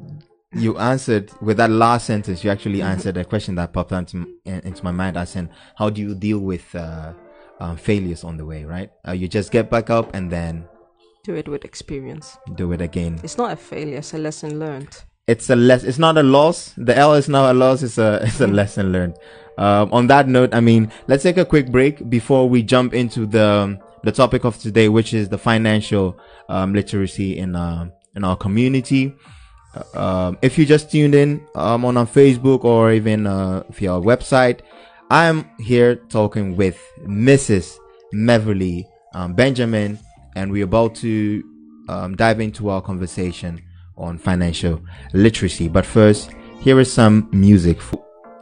[0.54, 2.42] you answered with that last sentence.
[2.44, 5.16] You actually answered a question that popped into into my mind.
[5.18, 7.12] I said, how do you deal with uh,
[7.60, 8.64] um, failures on the way?
[8.64, 8.90] Right?
[9.06, 10.64] Uh, you just get back up and then
[11.24, 12.38] do it with experience.
[12.54, 13.20] do it again.
[13.22, 15.04] It's not a failure; it's a lesson learned.
[15.28, 16.72] It's a less it's not a loss.
[16.76, 19.16] The l is not a loss it's a it's a lesson learned.
[19.58, 23.26] Um, on that note i mean let's take a quick break before we jump into
[23.26, 26.16] the the topic of today which is the financial
[26.48, 29.14] um, literacy in um in our community.
[29.74, 33.92] Uh, um, if you just tuned in um, on our facebook or even uh, via
[33.92, 34.60] our website
[35.10, 37.76] i'm here talking with mrs
[38.14, 39.98] meverly um, benjamin
[40.36, 41.44] and we're about to
[41.90, 43.62] um, dive into our conversation
[43.98, 44.80] on financial
[45.12, 45.68] literacy.
[45.68, 46.30] But first,
[46.60, 47.78] here is some music.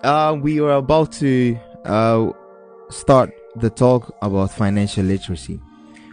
[0.05, 2.31] Uh, we are about to uh,
[2.91, 5.61] start the talk about financial literacy.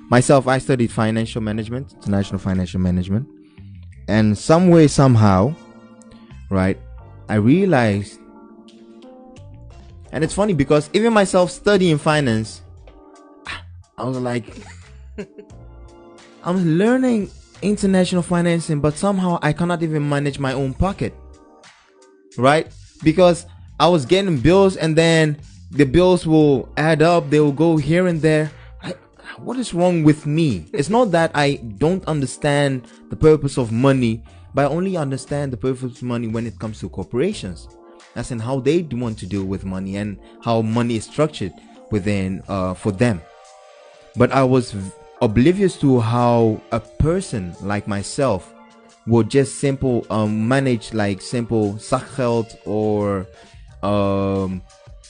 [0.09, 3.27] Myself, I studied financial management, international financial management,
[4.07, 5.55] and some way, somehow,
[6.49, 6.77] right,
[7.29, 8.19] I realized,
[10.11, 12.61] and it's funny because even myself studying finance,
[13.97, 14.45] I was like,
[16.43, 17.31] I'm learning
[17.63, 21.13] international financing, but somehow I cannot even manage my own pocket.
[22.37, 22.71] Right?
[23.03, 23.45] Because
[23.79, 25.39] I was getting bills and then
[25.71, 28.51] the bills will add up, they will go here and there.
[28.81, 28.93] I,
[29.37, 30.65] what is wrong with me?
[30.73, 34.23] It's not that I don't understand the purpose of money,
[34.53, 37.67] but I only understand the purpose of money when it comes to corporations.
[38.13, 41.53] That's in how they want to deal with money and how money is structured
[41.89, 43.21] within uh, for them
[44.15, 44.75] but I was
[45.23, 48.53] oblivious to how a person like myself
[49.07, 53.25] would just simple um manage like simple zakgeld or
[53.81, 54.61] um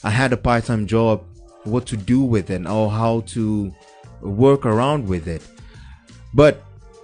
[0.04, 1.24] I had a part-time job,
[1.64, 3.74] what to do with it or how to
[4.20, 5.42] work around with it.
[6.34, 6.62] But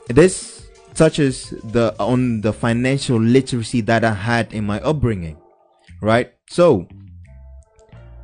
[0.08, 5.38] this touches the on the financial literacy that I had in my upbringing,
[6.02, 6.32] right?
[6.50, 6.86] So,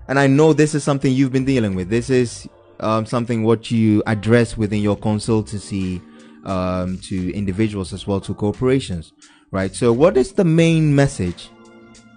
[0.08, 1.88] and I know this is something you've been dealing with.
[1.88, 2.46] This is
[2.80, 6.00] um, something what you address within your consultancy
[6.44, 9.12] um, to individuals as well to corporations,
[9.50, 9.74] right?
[9.74, 11.50] So, what is the main message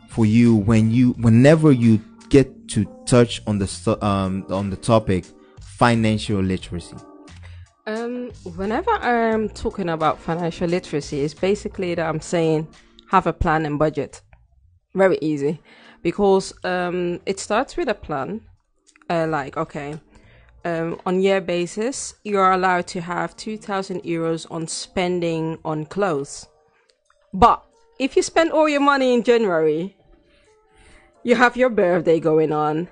[0.08, 5.26] for you when you, whenever you get to touch on the um, on the topic
[5.62, 6.98] financial literacy?
[7.88, 12.68] Um, whenever I'm talking about financial literacy, it's basically that I'm saying
[13.10, 14.22] have a plan and budget.
[14.94, 15.60] Very easy,
[16.04, 18.42] because um, it starts with a plan.
[19.10, 20.00] Uh, like okay,
[20.66, 26.48] um, on year basis, you are allowed to have 2,000 euros on spending on clothes.
[27.34, 27.64] But
[28.00, 29.96] if you spend all your money in January,
[31.24, 32.88] you have your birthday going on,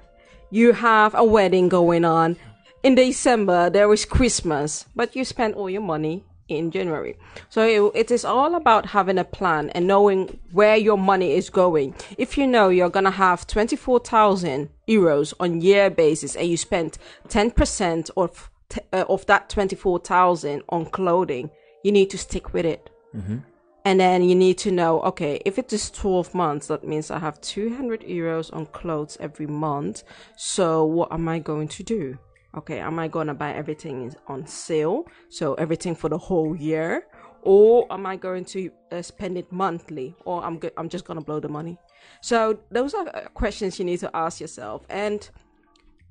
[0.49, 2.37] you have a wedding going on.
[2.83, 7.17] In December, there is Christmas, but you spend all your money in January.
[7.49, 7.61] So
[7.93, 11.95] it, it is all about having a plan and knowing where your money is going.
[12.17, 16.97] If you know you're going to have 24,000 euros on year basis and you spent
[17.29, 18.49] 10% of,
[18.93, 21.49] uh, of that 24,000 on clothing,
[21.83, 22.89] you need to stick with it.
[23.15, 23.37] Mm-hmm.
[23.85, 27.19] And then you need to know, okay, if it is 12 months, that means I
[27.19, 30.03] have 200 euros on clothes every month.
[30.35, 32.17] So what am I going to do?
[32.55, 35.05] Okay, am I gonna buy everything on sale?
[35.29, 37.07] So everything for the whole year,
[37.41, 41.21] or am I going to uh, spend it monthly, or I'm go- I'm just gonna
[41.21, 41.77] blow the money?
[42.21, 44.85] So those are uh, questions you need to ask yourself.
[44.89, 45.29] And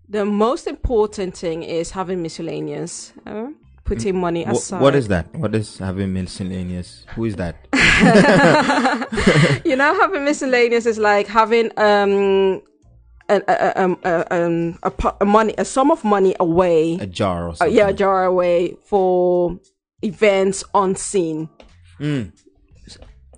[0.09, 3.12] the most important thing is having miscellaneous.
[3.27, 3.49] Uh,
[3.87, 4.83] putting mm, money aside.
[4.83, 5.33] What is that?
[5.35, 7.07] What is having miscellaneous?
[7.14, 7.55] Who is that?
[9.64, 12.62] you know, having miscellaneous is like having um
[13.29, 16.95] a, a, um, a, um, a, a, money, a sum of money away.
[16.95, 17.75] A jar or something.
[17.75, 19.59] Uh, yeah, a jar away for
[20.03, 21.49] events unseen.
[22.01, 22.33] Mm.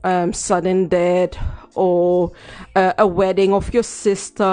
[0.04, 1.36] Um, sudden death
[1.74, 2.32] or
[2.76, 4.44] uh, a wedding of your sister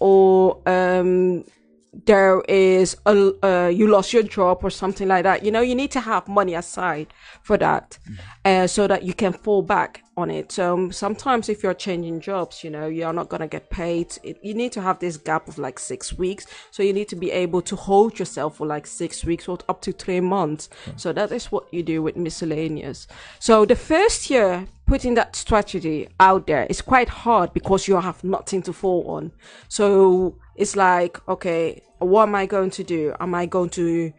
[0.00, 1.44] or um,
[1.92, 5.44] there is a uh, you lost your job or something like that.
[5.44, 7.08] You know you need to have money aside
[7.42, 8.18] for that mm.
[8.44, 10.52] uh, so that you can fall back on it.
[10.52, 14.18] So um, sometimes if you're changing jobs you know you're not going to get paid.
[14.22, 16.46] It, you need to have this gap of like six weeks.
[16.70, 19.80] So you need to be able to hold yourself for like six weeks or up
[19.82, 20.68] to three months.
[20.86, 21.00] Mm.
[21.00, 23.06] so that is what you do with miscellaneous.
[23.38, 28.24] So the first year putting that strategy out there is quite hard because you have
[28.24, 29.30] nothing to fall on.
[29.68, 33.14] So it's like, okay, what am I going to do?
[33.20, 34.12] Am I going to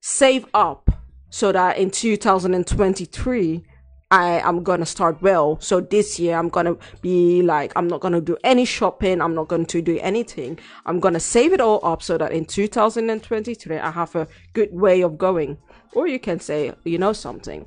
[0.00, 0.90] save up
[1.28, 3.64] so that in 2023
[4.12, 5.56] I am gonna start well.
[5.60, 9.20] So this year I'm gonna be like, I'm not gonna do any shopping.
[9.20, 10.58] I'm not going to do anything.
[10.84, 15.02] I'm gonna save it all up so that in 2023 I have a good way
[15.02, 15.58] of going.
[15.94, 17.66] Or you can say, you know something,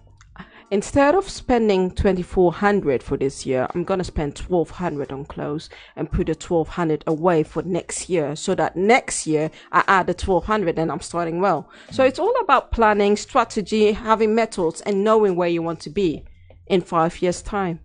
[0.72, 6.12] Instead of spending 2400 for this year, I'm going to spend 1200 on clothes and
[6.12, 10.80] put the 1200 away for next year so that next year I add the 1200
[10.80, 11.70] and I'm starting well.
[11.92, 16.24] So it's all about planning, strategy, having methods and knowing where you want to be
[16.68, 17.80] in 5 years time.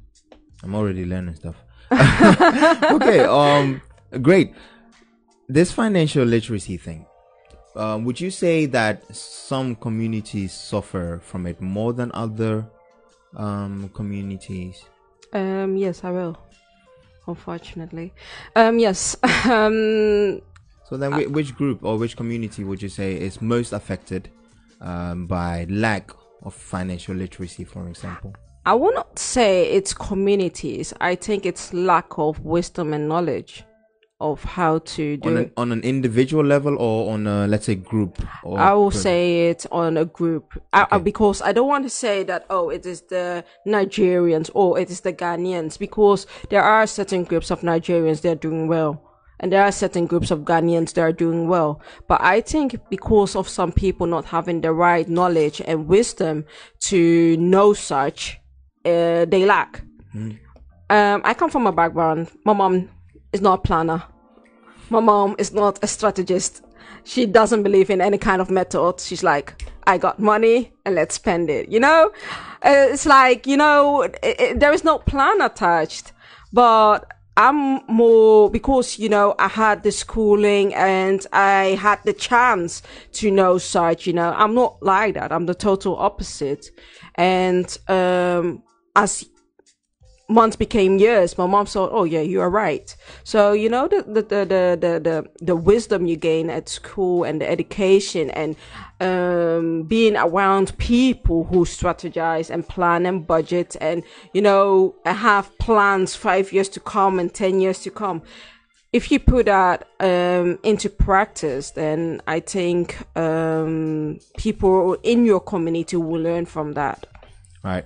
[0.63, 1.57] I'm already learning stuff.
[2.93, 3.81] okay, um
[4.23, 4.55] great.
[5.49, 7.08] This financial literacy thing.
[7.77, 12.67] Um, would you say that some communities suffer from it more than other
[13.37, 14.85] um, communities?
[15.33, 16.39] Um, yes, I will.
[17.27, 18.15] Unfortunately,
[18.57, 19.17] um, yes.
[19.45, 20.41] um,
[20.89, 24.31] so then, which group or which community would you say is most affected
[24.81, 26.11] um, by lack
[26.43, 28.35] of financial literacy, for example?
[28.65, 30.95] I will not say it's communities.
[31.01, 33.65] I think it's lack of wisdom and knowledge
[34.21, 37.77] of how to do on an, on an individual level or on a let's say
[37.77, 38.21] group
[38.57, 40.87] i will say it on a group okay.
[40.91, 44.91] I, because i don't want to say that oh it is the nigerians or it
[44.91, 49.09] is the ghanaians because there are certain groups of nigerians that are doing well
[49.41, 51.81] and there are certain groups of Ghanaians that are doing well.
[52.09, 56.45] But I think because of some people not having the right knowledge and wisdom
[56.81, 58.41] to know such,
[58.85, 59.83] uh, they lack.
[60.15, 60.39] Mm.
[60.91, 62.31] Um, I come from a background.
[62.45, 62.91] My mom
[63.33, 64.03] is not a planner.
[64.91, 66.65] My mom is not a strategist.
[67.05, 69.01] She doesn't believe in any kind of method.
[69.01, 71.69] She's like, I got money and let's spend it.
[71.71, 72.11] You know,
[72.65, 76.13] uh, it's like, you know, it, it, there is no plan attached,
[76.53, 82.83] but I'm more because, you know, I had the schooling and I had the chance
[83.13, 85.33] to know such, you know, I'm not like that.
[85.33, 86.71] I'm the total opposite.
[87.15, 88.63] And, um,
[88.97, 89.25] as
[90.29, 94.03] months became years, my mom thought, "Oh yeah, you are right." So you know the
[94.03, 98.57] the the the the, the, the wisdom you gain at school and the education and
[99.01, 104.03] um, being around people who strategize and plan and budget and
[104.35, 108.23] you know have plans five years to come and ten years to come.
[108.91, 115.97] If you put that um, into practice, then I think um, people in your community
[115.97, 117.07] will learn from that.
[117.63, 117.85] Right.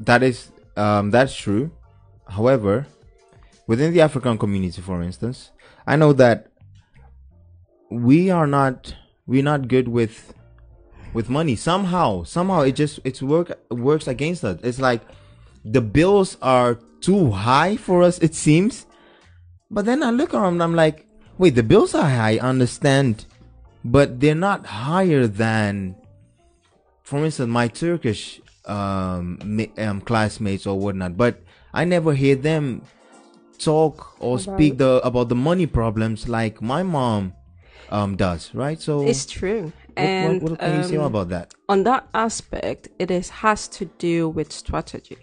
[0.00, 1.70] That is um, that's true.
[2.28, 2.86] However,
[3.66, 5.50] within the African community, for instance,
[5.86, 6.48] I know that
[7.90, 8.94] we are not
[9.26, 10.34] we're not good with
[11.12, 11.56] with money.
[11.56, 14.58] Somehow, somehow it just it's work works against us.
[14.62, 15.02] It's like
[15.64, 18.18] the bills are too high for us.
[18.18, 18.86] It seems,
[19.70, 21.06] but then I look around and I'm like,
[21.38, 22.36] wait, the bills are high.
[22.36, 23.26] I understand,
[23.84, 25.96] but they're not higher than,
[27.02, 29.38] for instance, my Turkish um,
[29.78, 31.42] um, classmates or whatnot, but
[31.72, 32.82] I never hear them
[33.58, 37.34] talk or about speak the about the money problems like my mom
[37.90, 38.54] um, does.
[38.54, 38.80] Right?
[38.80, 39.72] So it's true.
[39.94, 41.54] What, and what, what can um, you say um, about that?
[41.68, 45.18] On that aspect, it is has to do with strategy.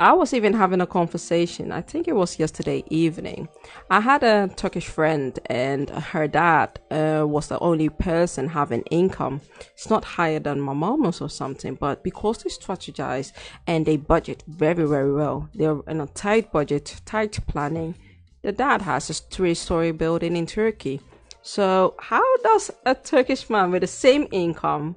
[0.00, 3.48] I was even having a conversation, I think it was yesterday evening.
[3.90, 9.40] I had a Turkish friend, and her dad uh, was the only person having income.
[9.72, 13.32] It's not higher than my mom's or something, but because they strategize
[13.66, 17.96] and they budget very, very well, they're in a tight budget, tight planning.
[18.42, 21.00] The dad has a three story building in Turkey.
[21.42, 24.94] So, how does a Turkish man with the same income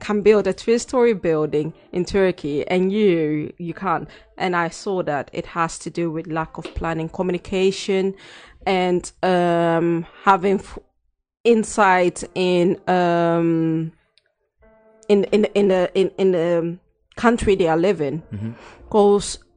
[0.00, 5.30] can build a three-story building in Turkey and you you can't and I saw that
[5.32, 8.14] it has to do with lack of planning communication
[8.66, 10.78] and um, having f-
[11.44, 13.92] insight in um,
[15.08, 16.78] in in in the in, in the
[17.16, 18.22] country they are living
[18.84, 19.48] because mm-hmm.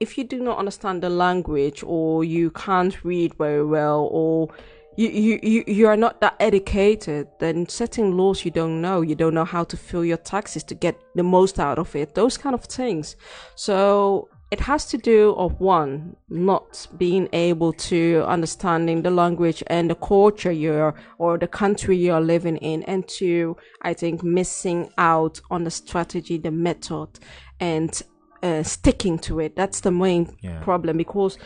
[0.00, 4.48] if you do not understand the language or you can't read very well or
[4.96, 9.14] you, you, you, you are not that educated, then setting laws you don't know, you
[9.14, 12.36] don't know how to fill your taxes to get the most out of it, those
[12.36, 13.16] kind of things.
[13.54, 19.88] So it has to do of one, not being able to understanding the language and
[19.88, 22.82] the culture you're, or the country you're living in.
[22.82, 27.18] And two, I think missing out on the strategy, the method
[27.60, 28.02] and
[28.42, 29.56] uh, sticking to it.
[29.56, 30.60] That's the main yeah.
[30.62, 31.38] problem because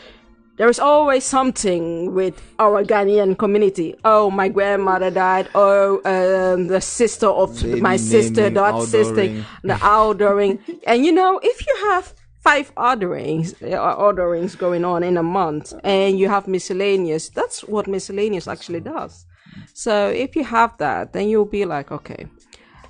[0.57, 3.95] there is always something with our Ghanaian community.
[4.03, 5.49] Oh, my grandmother died.
[5.53, 9.27] Oh, um, the sister of my sister, that sister,
[9.63, 10.59] the outdooring.
[10.87, 15.73] and you know, if you have five orderings, uh, orderings going on in a month,
[15.83, 19.25] and you have miscellaneous, that's what miscellaneous actually does.
[19.73, 22.27] So if you have that, then you'll be like, okay,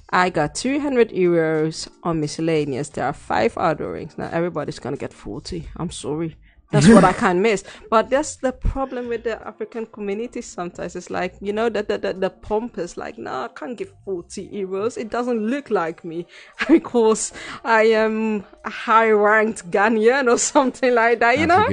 [0.10, 2.90] I got 200 euros on miscellaneous.
[2.90, 4.18] There are five orderings.
[4.18, 5.68] Now everybody's gonna get 40.
[5.76, 6.38] I'm sorry.
[6.72, 7.64] That's what I can't miss.
[7.90, 10.96] But that's the problem with the African community sometimes.
[10.96, 14.50] It's like, you know, that the, the, the is like, no, I can't give 40
[14.50, 14.98] euros.
[14.98, 16.28] It doesn't look like me
[16.68, 17.32] because
[17.64, 21.68] I am a high ranked Ghanaian or something like that, you know?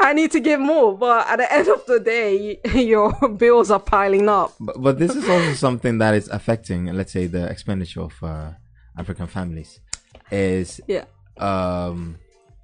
[0.00, 0.96] I need to give more.
[0.96, 4.54] But at the end of the day, your bills are piling up.
[4.60, 8.52] But, but this is also something that is affecting, let's say, the expenditure of uh,
[8.96, 9.80] African families.
[10.30, 11.04] Is, yeah.
[11.38, 12.18] um,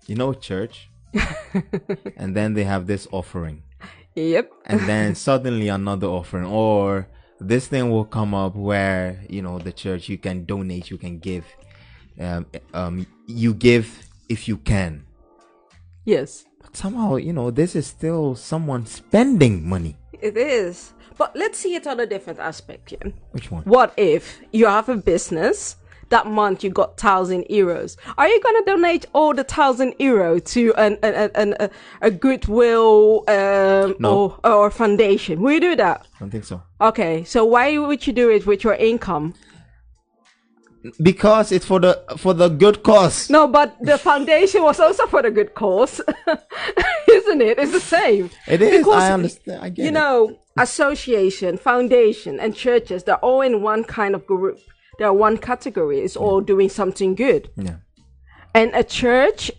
[0.07, 0.91] you know, church
[2.17, 3.63] and then they have this offering.
[4.15, 4.53] Yep.
[4.67, 7.09] and then suddenly another offering, or
[7.41, 11.19] this thing will come up where you know the church you can donate, you can
[11.19, 11.45] give,
[12.21, 15.05] um, um, you give if you can.
[16.05, 16.45] Yes.
[16.61, 19.97] But somehow, you know, this is still someone spending money.
[20.13, 20.93] It is.
[21.17, 23.13] But let's see it on a different aspect here.
[23.33, 23.63] Which one?
[23.65, 25.77] What if you have a business
[26.09, 27.97] that month you got thousand euros.
[28.19, 31.71] Are you gonna donate all the thousand euro to an, an, an, an
[32.03, 34.39] a, goodwill um, no.
[34.45, 35.41] or or foundation?
[35.41, 36.07] Will you do that?
[36.17, 36.63] I don't think so.
[36.81, 39.35] Okay, so why would you do it with your income?
[41.01, 43.31] Because it's for the for the good cause.
[43.31, 46.01] No, but the foundation was also for the good cause,
[47.11, 47.59] isn't it?
[47.59, 48.31] It's the same.
[48.47, 48.79] It is.
[48.79, 49.65] Because, I understand.
[49.65, 49.95] I get you it.
[49.95, 53.05] know, association, foundation, and churches.
[53.05, 54.61] They're all in one kind of group
[54.99, 56.01] they're one category.
[56.01, 57.51] It's all doing something good.
[57.57, 57.77] Yeah.
[58.55, 59.51] And a church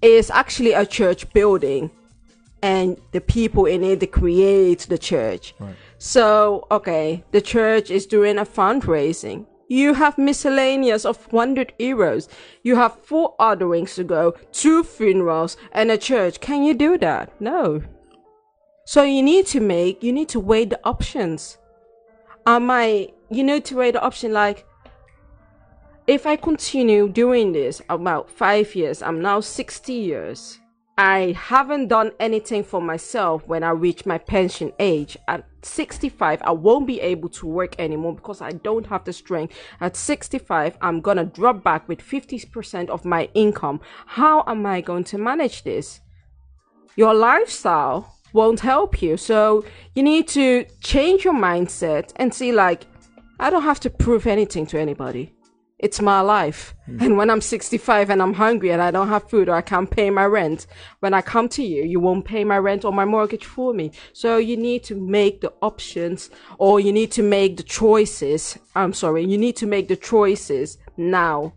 [0.00, 1.90] is actually a church building
[2.62, 5.54] and the people in it create the church.
[5.58, 5.74] Right.
[5.98, 9.46] So, okay, the church is doing a fundraising.
[9.68, 12.28] You have miscellaneous of 100 euros.
[12.62, 16.40] You have four orderings to go, two funerals, and a church.
[16.40, 17.38] Can you do that?
[17.40, 17.82] No.
[18.86, 21.58] So you need to make, you need to weigh the options.
[22.48, 24.64] I you know to rate the option like
[26.06, 30.58] if I continue doing this about five years, I'm now 60 years.
[30.96, 35.18] I haven't done anything for myself when I reach my pension age.
[35.28, 39.54] At 65, I won't be able to work anymore because I don't have the strength.
[39.82, 43.80] At 65, I'm gonna drop back with 50% of my income.
[44.06, 46.00] How am I going to manage this?
[46.96, 49.16] Your lifestyle won't help you.
[49.16, 49.64] So
[49.94, 52.86] you need to change your mindset and see like,
[53.40, 55.32] I don't have to prove anything to anybody
[55.78, 56.74] it's my life.
[56.88, 57.02] Mm.
[57.02, 59.90] And when I'm 65 and I'm hungry and I don't have food or I can't
[59.90, 60.66] pay my rent,
[61.00, 63.92] when I come to you, you won't pay my rent or my mortgage for me.
[64.12, 68.58] So you need to make the options or you need to make the choices.
[68.74, 71.54] I'm sorry, you need to make the choices now.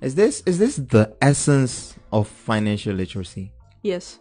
[0.00, 3.52] Is this is this the essence of financial literacy?
[3.82, 4.18] Yes.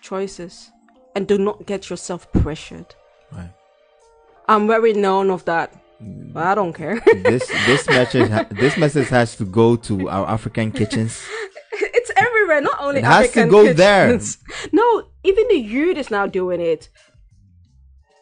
[0.00, 0.72] Choices.
[1.14, 2.94] And do not get yourself pressured.
[3.30, 3.50] Right.
[4.48, 7.00] I'm very known of that well, I don't care.
[7.22, 11.22] this this message ha- this message has to go to our African kitchens.
[11.74, 14.36] It's everywhere, not only it has African to go kitchens.
[14.36, 14.68] there.
[14.72, 16.90] No, even the youth is now doing it.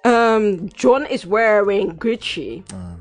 [0.05, 2.63] Um, John is wearing Gucci.
[2.73, 2.97] Uh.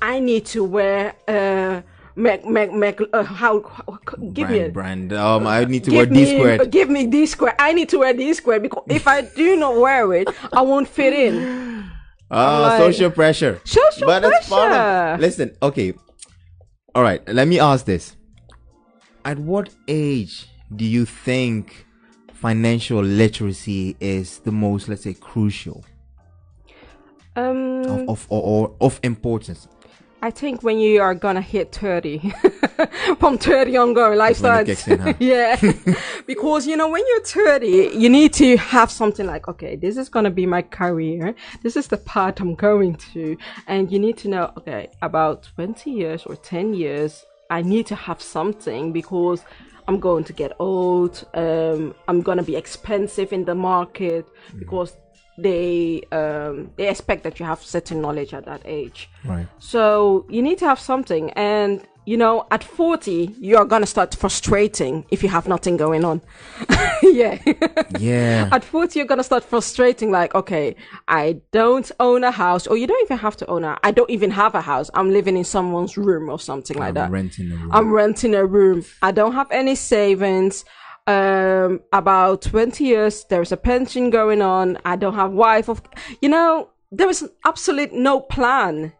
[0.00, 1.82] I need to wear uh
[2.20, 3.00] Mac Mac Mac.
[3.12, 3.98] Uh, how, how
[4.32, 5.12] give brand, me a brand.
[5.12, 6.70] Um, I need to wear D squared.
[6.70, 7.54] Give me D square.
[7.58, 10.88] I need to wear D square because if I do not wear it, I won't
[10.88, 11.70] fit in.
[12.32, 13.60] Ah, like, social pressure.
[13.64, 14.36] Social but pressure.
[14.36, 15.94] It's part of, listen, okay.
[16.94, 18.14] All right, let me ask this.
[19.24, 21.86] At what age do you think
[22.32, 25.84] financial literacy is the most, let's say, crucial?
[27.34, 29.66] Um, of, of or, or of importance.
[30.22, 32.32] I think when you are gonna hit 30,
[33.18, 34.86] from 30 ongoing, life starts.
[34.86, 35.14] In, huh?
[35.18, 35.58] yeah.
[36.26, 40.08] because, you know, when you're 30, you need to have something like, okay, this is
[40.08, 41.34] gonna be my career.
[41.62, 43.36] This is the path I'm going to.
[43.66, 47.94] And you need to know, okay, about 20 years or 10 years, I need to
[47.94, 49.42] have something because
[49.88, 51.26] I'm going to get old.
[51.34, 54.60] Um, I'm gonna be expensive in the market mm.
[55.42, 59.08] They um, they expect that you have certain knowledge at that age.
[59.24, 59.46] Right.
[59.58, 65.04] So you need to have something, and you know, at 40, you're gonna start frustrating
[65.10, 66.20] if you have nothing going on.
[67.02, 67.38] yeah.
[67.98, 68.48] Yeah.
[68.50, 70.74] at 40, you're gonna start frustrating, like, okay,
[71.06, 73.78] I don't own a house, or you don't even have to own a.
[73.84, 74.90] I don't even have a house.
[74.94, 77.10] I'm living in someone's room or something like I'm that.
[77.10, 77.70] Renting a room.
[77.72, 78.84] I'm renting a room.
[79.02, 80.64] I don't have any savings
[81.06, 84.78] um, about 20 years, there's a pension going on.
[84.84, 85.82] I don't have wife of,
[86.20, 88.92] you know, there is absolute no plan.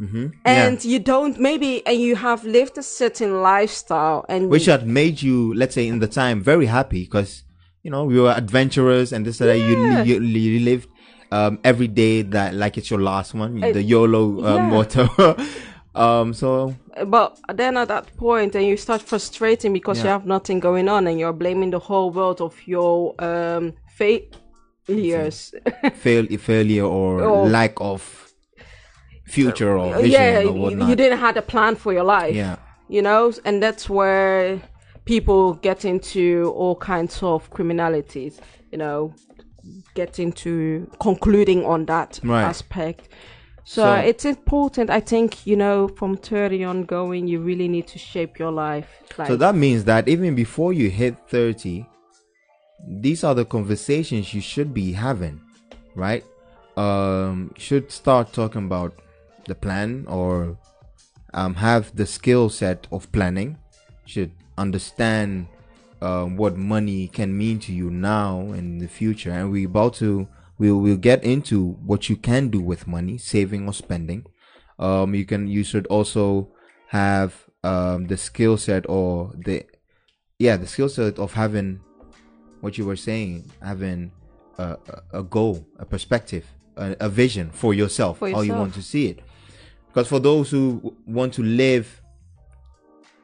[0.00, 0.28] Mm-hmm.
[0.44, 0.90] And yeah.
[0.90, 5.52] you don't maybe, and you have lived a certain lifestyle, and which had made you,
[5.54, 7.42] let's say, in the time, very happy because
[7.82, 9.58] you know you were adventurous and this and that.
[9.58, 10.88] You, you, you lived
[11.32, 14.68] um, every day that like it's your last one, the YOLO uh, yeah.
[14.68, 15.36] motto.
[15.94, 16.74] Um, so,
[17.06, 20.04] but then at that point, and you start frustrating because yeah.
[20.04, 25.54] you have nothing going on, and you're blaming the whole world of your um failures,
[25.94, 28.32] fail failure or, or lack of
[29.24, 32.34] future or vision yeah, or you didn't have a plan for your life.
[32.34, 32.56] Yeah,
[32.88, 34.60] you know, and that's where
[35.04, 38.38] people get into all kinds of criminalities.
[38.70, 39.14] You know,
[39.94, 42.42] get into concluding on that right.
[42.42, 43.08] aspect
[43.68, 47.86] so, so, it's important, I think, you know, from 30 on going, you really need
[47.88, 48.88] to shape your life.
[49.18, 51.84] Like, so that means that even before you hit 30,
[52.88, 55.38] these are the conversations you should be having,
[55.94, 56.24] right?
[56.78, 58.94] Um, should start talking about
[59.44, 60.56] the plan or
[61.34, 63.58] um, have the skill set of planning,
[64.06, 65.46] should understand
[66.00, 69.30] um, what money can mean to you now and in the future.
[69.30, 70.26] And we're about to
[70.58, 74.26] we'll we'll get into what you can do with money, saving or spending.
[74.78, 76.52] Um, you can you should also
[76.88, 79.64] have um the skill set or the
[80.38, 81.80] yeah the skill set of having
[82.60, 84.10] what you were saying, having
[84.58, 84.76] a,
[85.12, 86.44] a, goal, a perspective,
[86.76, 89.20] a, a vision for yourself, for yourself, how you want to see it.
[89.86, 92.02] Because for those who want to live,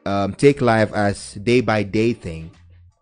[0.05, 2.49] um, take life as day by day thing,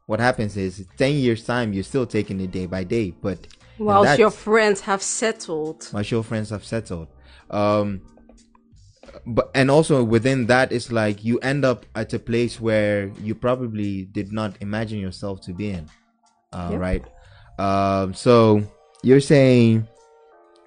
[0.06, 3.48] what happens is 10 years time you're still taking it day by day but
[3.80, 5.90] Whilst your friends have settled.
[5.94, 7.08] Whilst your friends have settled.
[7.50, 8.02] Um,
[9.26, 13.36] but and also within that, it's like you end up at a place where you
[13.36, 15.90] probably did not imagine yourself to be in.
[16.52, 16.80] Uh, yep.
[16.80, 17.06] Right.
[17.60, 18.64] Um, so
[19.04, 19.88] you're saying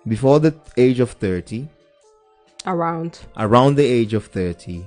[0.07, 1.69] before the age of 30
[2.67, 4.87] around around the age of 30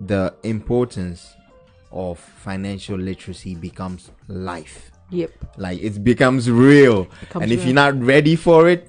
[0.00, 1.34] the importance
[1.92, 5.30] of financial literacy becomes life Yep.
[5.58, 7.04] Like it becomes real.
[7.20, 7.66] Becomes and if real.
[7.68, 8.88] you're not ready for it,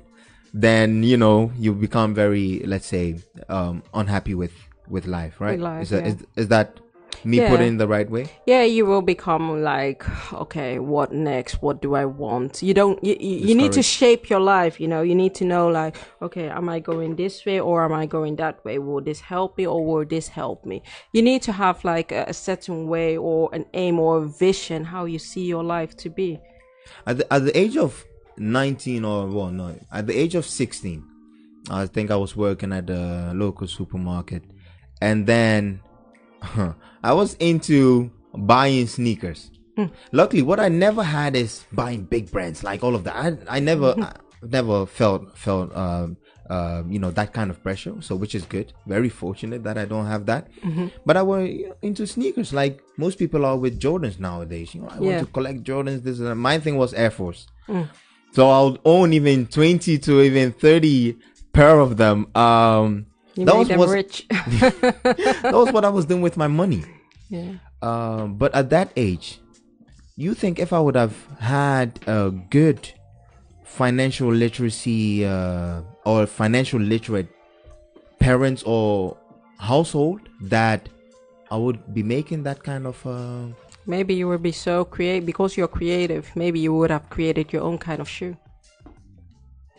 [0.54, 3.20] then you know you become very, let's say,
[3.50, 4.54] um, unhappy with
[4.88, 5.60] with life, right?
[5.60, 6.12] With life, is, that, yeah.
[6.12, 6.80] is, is that
[7.24, 7.50] me Yeah.
[7.50, 8.26] putting it in the right way?
[8.46, 10.04] yeah you will become like
[10.34, 11.62] okay what next?
[11.62, 12.62] What do i want?
[12.62, 15.02] You don't you, you, you need to shape your life you know?
[15.02, 18.36] You need to know like okay am i going this way or am i going
[18.38, 18.80] that way?
[18.80, 20.82] Will this help me or will this help me?
[21.14, 24.84] You need to have like a, a certain way or an aim or a vision
[24.84, 26.40] how you see your life to be.
[27.08, 28.06] At the, at the age of
[28.38, 31.04] 19 or well, no, at the age of 16,
[31.70, 34.44] I think I was working at the local supermarket,
[35.02, 35.80] and then
[37.04, 39.50] I was into buying sneakers.
[40.12, 43.16] Luckily, what I never had is buying big brands like all of that.
[43.16, 44.14] I, I never, I
[44.48, 46.18] never felt felt um,
[46.50, 47.96] uh, you know that kind of pressure.
[48.02, 48.72] So, which is good.
[48.86, 50.48] Very fortunate that I don't have that.
[51.06, 51.50] But I was
[51.82, 54.76] into sneakers like most people are with Jordans nowadays.
[54.76, 55.02] You know, I Yeah.
[55.16, 56.04] want to collect Jordans.
[56.04, 56.36] This and that.
[56.36, 57.48] my thing was Air Force.
[58.34, 61.18] So I'll own even twenty to even thirty
[61.52, 62.28] pair of them.
[62.36, 66.38] Um, you that made was, them was rich that was what I was doing with
[66.38, 66.84] my money.
[67.30, 69.42] yeah Um, but at that age,
[70.16, 72.80] you think if I would have had a good
[73.66, 77.28] financial literacy uh, or financial literate
[78.20, 79.18] parents or
[79.60, 80.88] household that
[81.52, 83.52] I would be making that kind of uh,
[83.86, 87.64] maybe you would be so creative because you're creative maybe you would have created your
[87.64, 88.38] own kind of shoe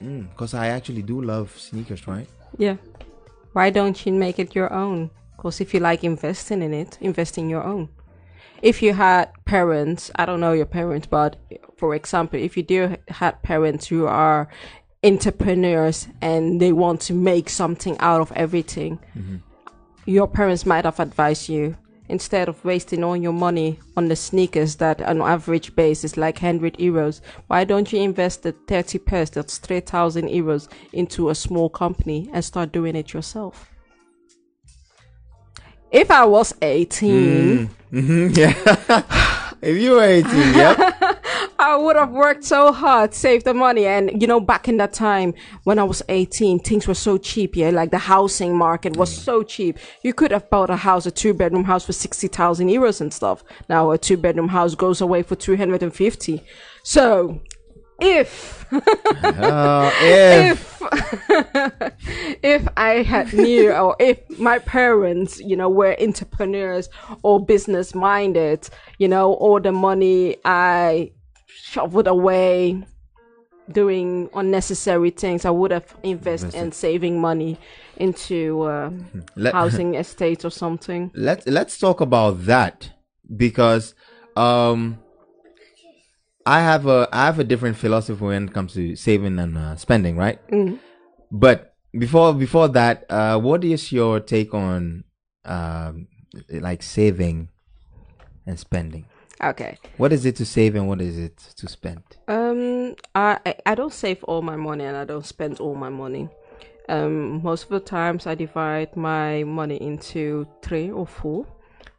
[0.01, 2.29] because I actually do love sneakers, right?
[2.59, 2.77] Yeah.
[3.55, 5.11] Why don't you make it your own?
[5.37, 7.89] Because if you like investing in it, invest in your own.
[8.63, 11.37] If you had parents, I don't know your parents, but
[11.77, 14.49] for example, if you do had parents who are
[15.05, 19.37] entrepreneurs and they want to make something out of everything, mm-hmm.
[20.05, 21.77] your parents might have advised you
[22.09, 26.37] instead of wasting all your money on the sneakers that on average base is like
[26.37, 31.69] 100 euros why don't you invest the 30 pairs that's 3000 euros into a small
[31.69, 33.71] company and start doing it yourself
[35.91, 39.03] if i was 18 hmm yeah.
[39.63, 40.79] if you were 18, yep.
[41.65, 43.87] I would have worked so hard, saved the money.
[43.87, 47.57] And, you know, back in that time when I was 18, things were so cheap.
[47.57, 47.71] Yeah.
[47.71, 49.79] Like the housing market was so cheap.
[50.03, 53.43] You could have bought a house, a two bedroom house for 60,000 euros and stuff.
[53.71, 56.43] Now a two bedroom house goes away for 250.
[56.83, 57.41] So
[57.99, 61.93] if, Uh, if if,
[62.43, 66.91] if I had knew or if my parents, you know, were entrepreneurs
[67.23, 71.13] or business minded, you know, all the money I
[71.75, 72.85] shoveled away
[73.71, 77.59] doing unnecessary things, I would have invested in saving money
[77.97, 78.91] into uh,
[79.35, 81.11] Let- housing estates or something.
[81.15, 82.91] let's let's talk about that
[83.37, 83.95] because
[84.37, 84.99] um
[86.47, 89.77] I have a I have a different philosophy when it comes to saving and uh,
[89.77, 90.39] spending, right?
[91.33, 95.05] But before before that, uh, what is your take on
[95.47, 96.07] um,
[96.51, 97.49] like saving
[98.47, 99.07] and spending?
[99.43, 99.79] Okay.
[99.97, 102.03] What is it to save and what is it to spend?
[102.29, 106.29] Um, I I- don't save all my money and I don't spend all my money.
[106.89, 111.47] Um, most of the times I divide my money into three or four.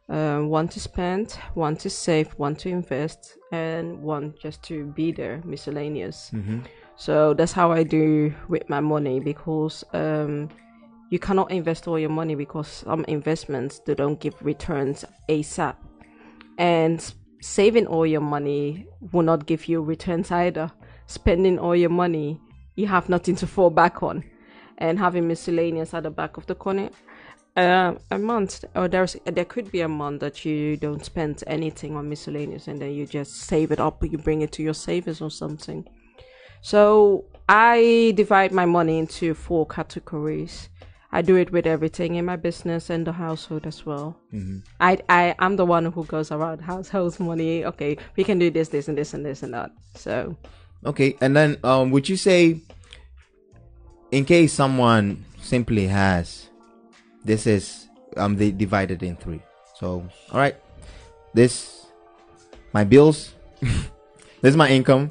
[0.08, 5.10] Um, one to spend, one to save, one to invest, and one just to be
[5.10, 6.30] there, miscellaneous.
[6.94, 10.48] So that's how I do with my money because um,
[11.10, 15.74] you cannot invest all your money because some investments they don't give returns ASAP
[16.58, 17.12] and
[17.46, 20.70] saving all your money will not give you returns either.
[21.06, 22.40] Spending all your money,
[22.74, 24.24] you have nothing to fall back on,
[24.78, 26.90] and having miscellaneous at the back of the corner.
[27.56, 31.96] Uh, a month, or there's there could be a month that you don't spend anything
[31.96, 35.20] on miscellaneous, and then you just save it up, you bring it to your savings
[35.20, 35.86] or something.
[36.60, 40.68] So I divide my money into four categories.
[41.12, 44.16] I do it with everything in my business and the household as well.
[44.80, 47.64] I I am the one who goes around household money.
[47.64, 49.70] Okay, we can do this, this, and this, and this, and that.
[49.94, 50.36] So
[50.86, 52.60] Okay, and then um, would you say,
[54.10, 56.48] in case someone simply has,
[57.24, 59.42] this is um, they divided in three.
[59.74, 60.56] So, all right,
[61.34, 61.86] this
[62.72, 65.10] my bills, this is my income.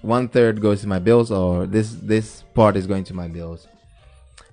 [0.00, 3.66] One third goes to my bills, or this this part is going to my bills.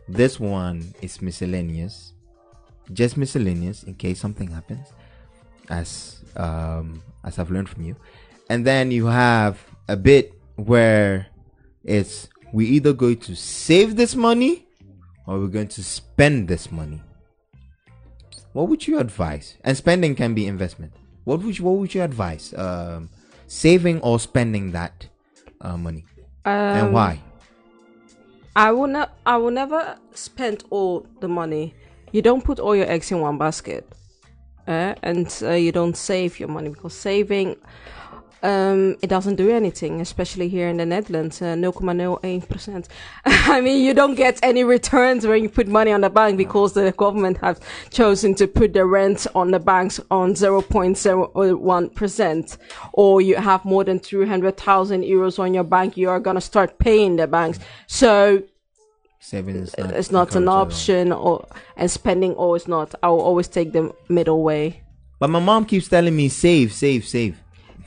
[0.07, 2.13] This one is miscellaneous,
[2.91, 4.87] just miscellaneous in case something happens,
[5.69, 7.95] as um as I've learned from you.
[8.49, 11.27] And then you have a bit where
[11.83, 14.67] it's we either going to save this money
[15.25, 17.01] or we're going to spend this money.
[18.51, 19.57] What would you advise?
[19.63, 20.93] And spending can be investment.
[21.23, 22.53] What would you, what would you advise?
[22.53, 23.09] Um,
[23.47, 25.07] saving or spending that
[25.61, 26.05] uh, money,
[26.45, 27.21] and um, why?
[28.55, 29.17] I will not.
[29.25, 31.73] I will never spend all the money
[32.13, 33.91] you don't put all your eggs in one basket,
[34.67, 37.57] uh, and uh, you don't save your money because saving
[38.43, 42.87] um, it doesn't do anything, especially here in the Netherlands, uh, 0.08%.
[43.25, 46.73] I mean, you don't get any returns when you put money on the bank because
[46.73, 52.57] the government have chosen to put the rent on the banks on 0.01%.
[52.91, 56.79] Or you have more than 300,000 euros on your bank, you are going to start
[56.79, 57.59] paying the banks.
[57.87, 58.43] So,
[59.19, 60.61] Saving is not it's not an encouraged at all.
[60.61, 62.93] option or, and spending always not.
[63.01, 64.83] I will always take the middle way.
[65.17, 67.37] But my mom keeps telling me save, save, save.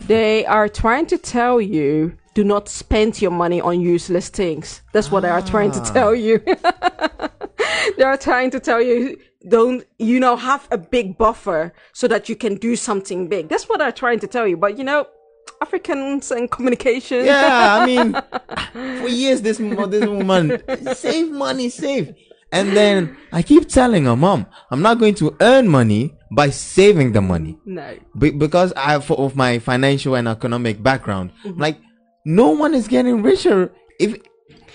[0.03, 4.83] They are trying to tell you do not spend your money on useless things.
[4.93, 5.93] That's what they are trying to ah.
[5.93, 6.39] tell you.
[7.97, 9.19] they are trying to tell you
[9.49, 13.49] don't, you know, have a big buffer so that you can do something big.
[13.49, 14.57] That's what they're trying to tell you.
[14.59, 15.07] But you know,
[15.63, 17.25] Africans and communication.
[17.25, 18.13] Yeah, I mean,
[19.01, 20.63] for years this this woman
[20.95, 22.15] save money, save,
[22.53, 27.13] and then I keep telling her, "Mom, I'm not going to earn money by saving
[27.13, 27.97] the money No.
[28.19, 31.31] Be- because I have of my financial and economic background.
[31.45, 31.61] Mm-hmm.
[31.61, 31.79] Like,
[32.25, 34.21] no one is getting richer if."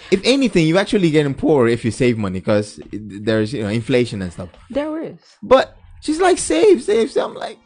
[0.09, 4.21] If anything, you're actually getting poorer if you save money because there's you know inflation
[4.21, 4.49] and stuff.
[4.69, 5.19] There is.
[5.41, 7.11] But she's like save, save.
[7.11, 7.57] So I'm like,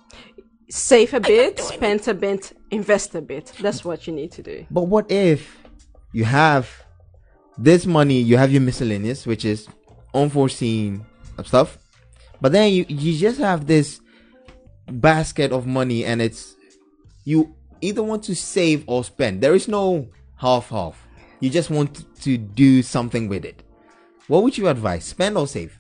[0.69, 3.51] Save a bit, spend a bit, invest a bit.
[3.61, 4.65] That's what you need to do.
[4.71, 5.57] But what if
[6.11, 6.69] you have
[7.57, 9.67] this money, you have your miscellaneous, which is
[10.13, 11.05] unforeseen
[11.43, 11.77] stuff,
[12.41, 14.01] but then you, you just have this
[14.88, 16.55] basket of money and it's
[17.23, 19.41] you either want to save or spend.
[19.41, 20.07] There is no
[20.38, 21.07] half half.
[21.39, 23.63] You just want to do something with it.
[24.27, 25.05] What would you advise?
[25.05, 25.77] Spend or save?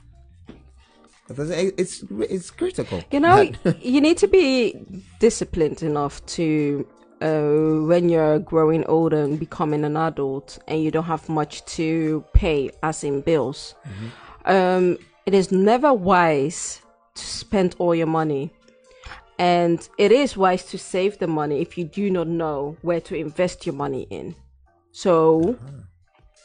[1.29, 3.03] It's it's critical.
[3.11, 3.49] You know,
[3.81, 4.75] you need to be
[5.19, 6.87] disciplined enough to,
[7.21, 12.23] uh, when you're growing older and becoming an adult and you don't have much to
[12.33, 13.73] pay, as in bills,
[14.45, 16.81] um, it is never wise
[17.15, 18.51] to spend all your money.
[19.37, 23.15] And it is wise to save the money if you do not know where to
[23.15, 24.35] invest your money in.
[24.91, 25.57] So,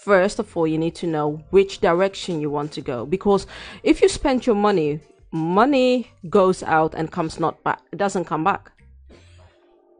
[0.00, 3.06] first of all, you need to know which direction you want to go.
[3.06, 3.46] Because
[3.84, 5.00] if you spend your money,
[5.30, 7.80] money goes out and comes not back.
[7.92, 8.72] It doesn't come back.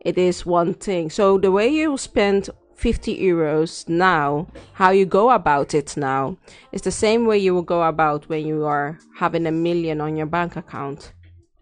[0.01, 1.11] It is one thing.
[1.11, 2.49] So the way you spend
[2.81, 6.39] 50 euros now, how you go about it now,
[6.73, 10.17] is the same way you will go about when you are having a million on
[10.17, 11.13] your bank account.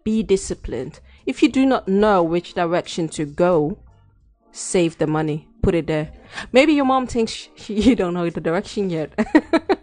[0.05, 1.01] Be disciplined.
[1.25, 3.77] If you do not know which direction to go,
[4.53, 5.45] save the money.
[5.61, 6.09] Put it there.
[6.53, 9.11] Maybe your mom thinks you don't know the direction yet.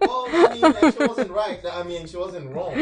[0.07, 1.61] Well, I mean, like, she wasn't right.
[1.71, 2.75] I mean, she wasn't wrong.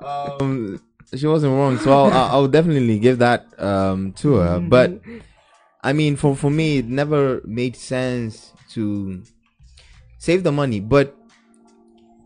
[0.40, 0.80] um,
[1.14, 1.78] she wasn't wrong.
[1.78, 4.60] So I'll, I'll I'll definitely give that um to her.
[4.60, 5.00] But
[5.82, 9.22] I mean, for for me, it never made sense to
[10.18, 10.80] save the money.
[10.80, 11.16] But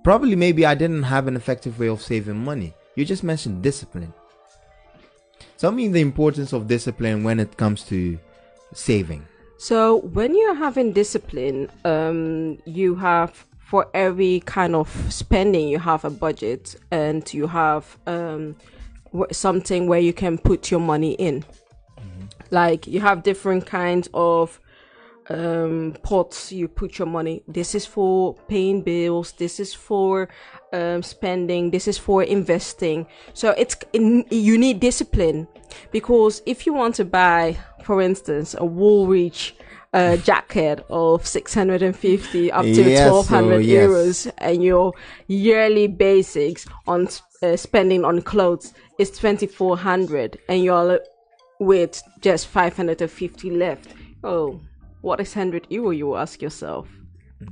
[0.03, 2.75] probably, maybe I didn't have an effective way of saving money.
[2.97, 4.13] You just mentioned discipline.
[5.59, 8.19] Tell me the importance of discipline when it comes to
[8.75, 9.25] saving.
[9.59, 16.05] So when you're having discipline, um, you have for every kind of spending, you have
[16.05, 18.57] a budget, and you have um,
[19.31, 21.45] something where you can put your money in.
[22.53, 24.61] Like you have different kinds of
[25.31, 27.43] um, pots you put your money.
[27.49, 29.33] This is for paying bills.
[29.33, 30.29] This is for
[30.73, 31.71] um, spending.
[31.71, 33.07] This is for investing.
[33.33, 35.49] So it's in, you need discipline
[35.91, 39.53] because if you want to buy, for instance, a Woolrich
[39.95, 43.89] uh, jacket of 650 up to Yes, 1200 oh, yes.
[43.89, 44.95] euros and your
[45.27, 47.09] yearly basics on
[47.43, 51.01] uh, spending on clothes is 2400 and you're
[51.63, 53.95] with just 550 left.
[54.25, 54.61] Oh,
[55.01, 56.89] what is 100 euro, you ask yourself.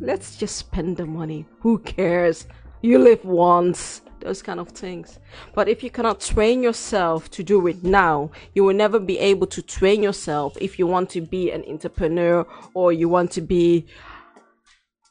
[0.01, 1.47] Let's just spend the money.
[1.61, 2.47] Who cares?
[2.83, 4.03] You live once.
[4.21, 5.19] Those kind of things.
[5.55, 9.47] But if you cannot train yourself to do it now, you will never be able
[9.47, 13.87] to train yourself if you want to be an entrepreneur or you want to be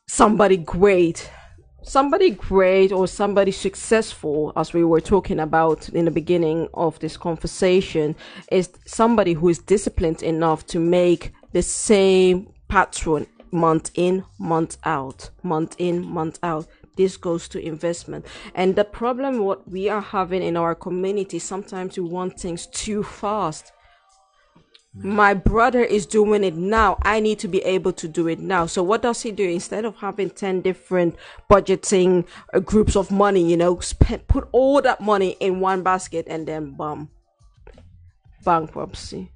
[0.08, 1.30] somebody great
[1.84, 7.18] somebody great or somebody successful as we were talking about in the beginning of this
[7.18, 8.16] conversation
[8.52, 15.30] is somebody who is disciplined enough to make the same pattern month in month out
[15.44, 16.68] month in month out.
[16.96, 18.26] This goes to investment.
[18.54, 23.04] And the problem what we are having in our community sometimes we want things too
[23.04, 23.72] fast
[24.94, 26.98] my brother is doing it now.
[27.04, 28.66] I need to be able to do it now.
[28.66, 29.44] So what does he do?
[29.48, 31.16] Instead of having 10 different
[31.50, 36.26] budgeting uh, groups of money, you know, spend, put all that money in one basket
[36.28, 37.10] and then bum,
[38.44, 39.32] bankruptcy.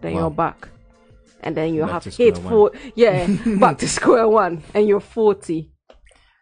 [0.00, 0.20] Then Wow.
[0.20, 0.68] you're back.
[1.42, 2.48] And then you Back have hit one.
[2.48, 3.26] for, yeah,
[3.58, 5.68] back to square one and you're 40.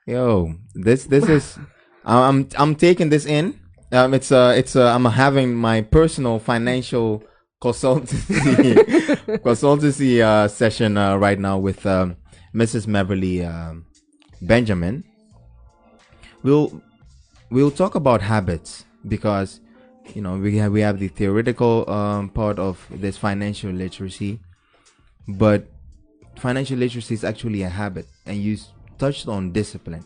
[0.06, 1.58] Yo, this this is
[2.04, 3.58] I'm I'm taking this in.
[3.92, 7.22] Um, it's uh it's uh I'm having my personal financial
[7.60, 8.34] consultancy
[9.44, 12.16] consultancy uh session uh, right now with um
[12.54, 12.90] Mrs.
[12.90, 13.86] Beverly um,
[14.42, 15.04] Benjamin.
[16.42, 16.82] We'll
[17.50, 19.60] we'll talk about habits because
[20.14, 24.40] you know we have we have the theoretical um, part of this financial literacy,
[25.28, 25.68] but
[26.36, 28.58] financial literacy is actually a habit, and you
[28.98, 30.04] touched on discipline.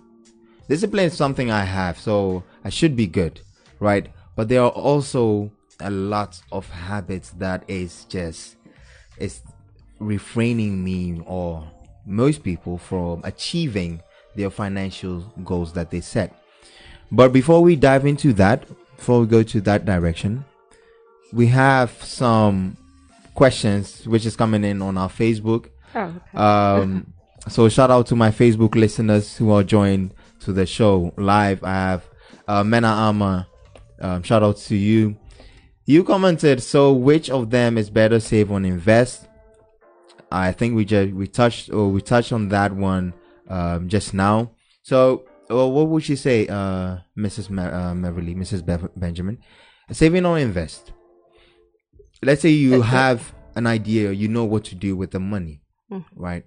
[0.68, 3.40] Discipline is something I have, so I should be good,
[3.80, 4.09] right?
[4.34, 8.57] But there are also a lot of habits that is just
[9.18, 9.43] is
[9.99, 11.68] refraining me or
[12.07, 14.03] most people from achieving
[14.37, 16.35] their financial goals that they set.
[17.11, 18.64] But before we dive into that,
[18.97, 20.45] before we go to that direction,
[21.33, 22.77] we have some
[23.35, 25.68] questions which is coming in on our Facebook.
[25.95, 26.39] Oh, okay.
[26.39, 27.12] Um,
[27.49, 31.62] so shout out to my Facebook listeners who are joined to the show live.
[31.62, 32.05] I have
[32.49, 33.47] uh, Mena Ama.
[34.01, 35.16] Um, shout out to you.
[35.87, 36.62] You commented.
[36.62, 39.28] So which of them is better, save or invest?
[40.30, 43.14] I think we just we touched or we touched on that one
[43.49, 44.51] um, just now.
[44.82, 47.51] So well, what would you say, uh, Mrs.
[47.51, 48.64] Ma- uh, Beverly, Mrs.
[48.97, 49.39] Benjamin?
[49.93, 50.93] Saving or invest?
[52.22, 55.61] Let's say you have an idea, you know what to do with the money,
[56.16, 56.45] right?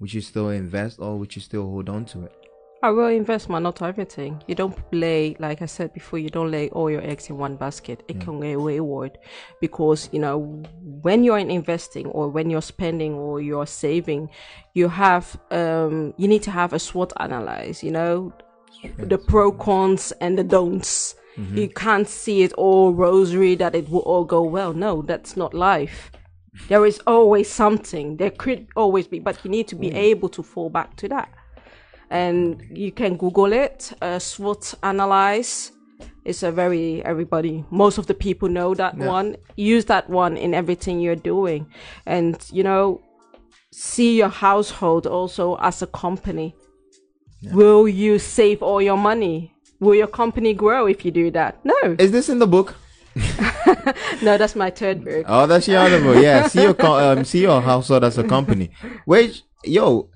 [0.00, 2.37] Would you still invest or would you still hold on to it?
[2.80, 4.40] I will invest, man, not everything.
[4.46, 7.56] You don't lay, like I said before, you don't lay all your eggs in one
[7.56, 8.04] basket.
[8.06, 9.18] It can get wayward
[9.60, 10.62] because, you know,
[11.02, 14.30] when you're in investing or when you're spending or you're saving,
[14.74, 18.32] you have, um, you need to have a SWOT analyze, you know,
[18.96, 21.16] the pro cons and the don'ts.
[21.54, 24.72] You can't see it all rosary that it will all go well.
[24.72, 26.10] No, that's not life.
[26.68, 28.16] There is always something.
[28.16, 31.28] There could always be, but you need to be able to fall back to that
[32.10, 35.72] and you can google it uh, swot analyze.
[36.24, 40.52] It's a very everybody most of the people know that one use that one in
[40.54, 41.66] everything you're doing.
[42.06, 43.00] And you know
[43.72, 46.54] see your household also as a company.
[47.52, 49.54] Will you save all your money?
[49.80, 51.64] Will your company grow if you do that?
[51.64, 51.76] No.
[51.98, 52.74] Is this in the book?
[54.22, 55.24] no that's my third book.
[55.28, 56.22] Oh, that's your other book.
[56.22, 58.70] Yeah, see your co- um, see your household as a company.
[59.06, 60.10] Which yo,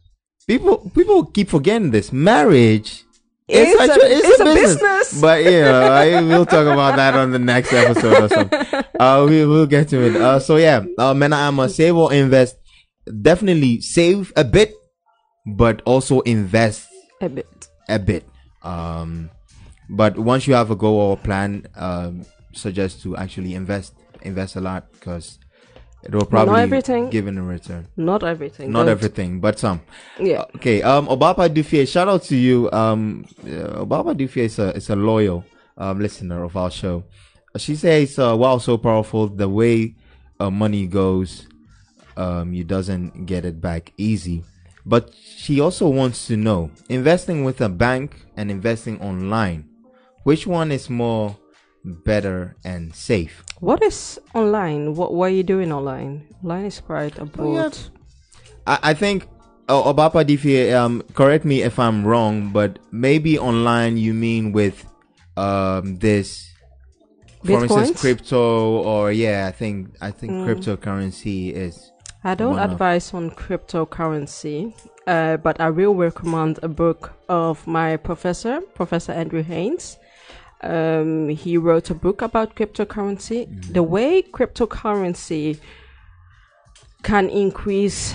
[0.46, 2.12] people people keep forgetting this.
[2.12, 3.04] Marriage
[3.48, 5.20] It's a- it's a business.
[5.20, 8.60] But yeah, I, we'll talk about that on the next episode or something.
[9.02, 10.14] Uh, we will get to it.
[10.14, 12.54] Uh, so yeah, uh, Mena Ama, save or invest.
[13.10, 14.72] Definitely save a bit,
[15.44, 16.86] but also invest
[17.20, 17.48] a bit
[17.88, 18.22] a bit.
[18.62, 19.28] Um,
[19.90, 22.22] but once you have a goal or plan, um,
[22.54, 25.40] suggest to actually invest invest a lot because
[26.02, 27.10] it will probably not everything.
[27.10, 27.86] given in return.
[27.96, 29.80] not everything Not Don't- everything, but some.
[30.18, 30.82] yeah Okay.
[30.82, 32.70] Um, Obapa Dufie, shout out to you.
[32.72, 35.44] Um, uh, Obapa Dufie is a is a loyal
[35.78, 37.04] um listener of our show.
[37.56, 39.28] She says, uh, "Wow, so powerful.
[39.28, 39.94] The way
[40.40, 41.46] uh, money goes,
[42.16, 44.42] um, you doesn't get it back easy."
[44.84, 49.68] But she also wants to know investing with a bank and investing online,
[50.24, 51.36] which one is more
[51.84, 53.44] better and safe?
[53.60, 54.94] What is online?
[54.94, 56.28] What what are you doing online?
[56.42, 57.76] Online is quite a broad.
[58.66, 59.26] I, I think
[59.68, 64.84] oh, Obapa Dufie, um, correct me if I'm wrong, but maybe online you mean with
[65.36, 66.48] um this
[67.44, 70.46] for instance crypto or yeah, I think I think Mm.
[70.46, 71.90] cryptocurrency is
[72.22, 74.72] I don't one of- advise on cryptocurrency,
[75.08, 79.98] uh, but I will recommend a book of my professor, Professor Andrew Haynes.
[80.62, 83.72] Um, he wrote a book about cryptocurrency.
[83.72, 85.58] The way cryptocurrency
[87.02, 88.14] can increase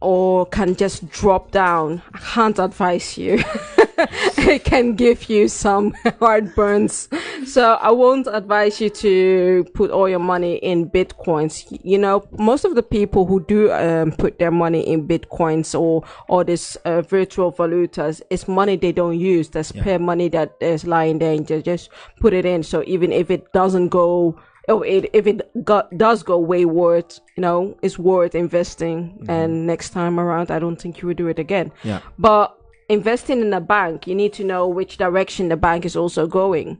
[0.00, 3.42] or can just drop down, I can't advise you.
[4.38, 7.08] it can give you some heartburns.
[7.46, 11.66] So I won't advise you to put all your money in bitcoins.
[11.82, 16.04] You know, most of the people who do um, put their money in bitcoins or
[16.28, 19.48] or this uh, virtual valutas, it's money they don't use.
[19.48, 21.90] That's spare money that is lying there, and they just
[22.20, 22.62] put it in.
[22.62, 24.38] So even if it doesn't go
[24.68, 29.24] oh, it, if it got, does go wayward, you know, it's worth investing.
[29.28, 31.72] And next time around, I don't think you would do it again.
[31.82, 32.00] Yeah.
[32.18, 32.57] But
[32.88, 36.78] investing in a bank, you need to know which direction the bank is also going.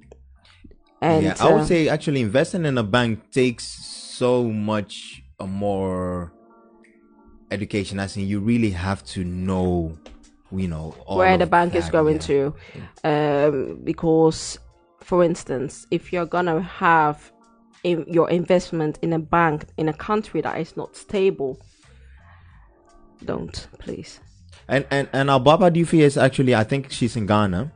[1.01, 1.37] And yeah.
[1.39, 6.33] I uh, would say actually investing in a bank takes so much uh, more
[7.51, 8.01] education.
[8.01, 9.97] As in, you really have to know,
[10.51, 12.21] you know, all where the bank is going yeah.
[12.21, 12.55] to,
[13.05, 14.59] um, because,
[15.01, 17.31] for instance, if you're gonna have
[17.85, 21.61] in your investment in a bank in a country that is not stable,
[23.25, 24.19] don't please.
[24.69, 27.73] And and and our Baba Dufi is actually, I think she's in Ghana.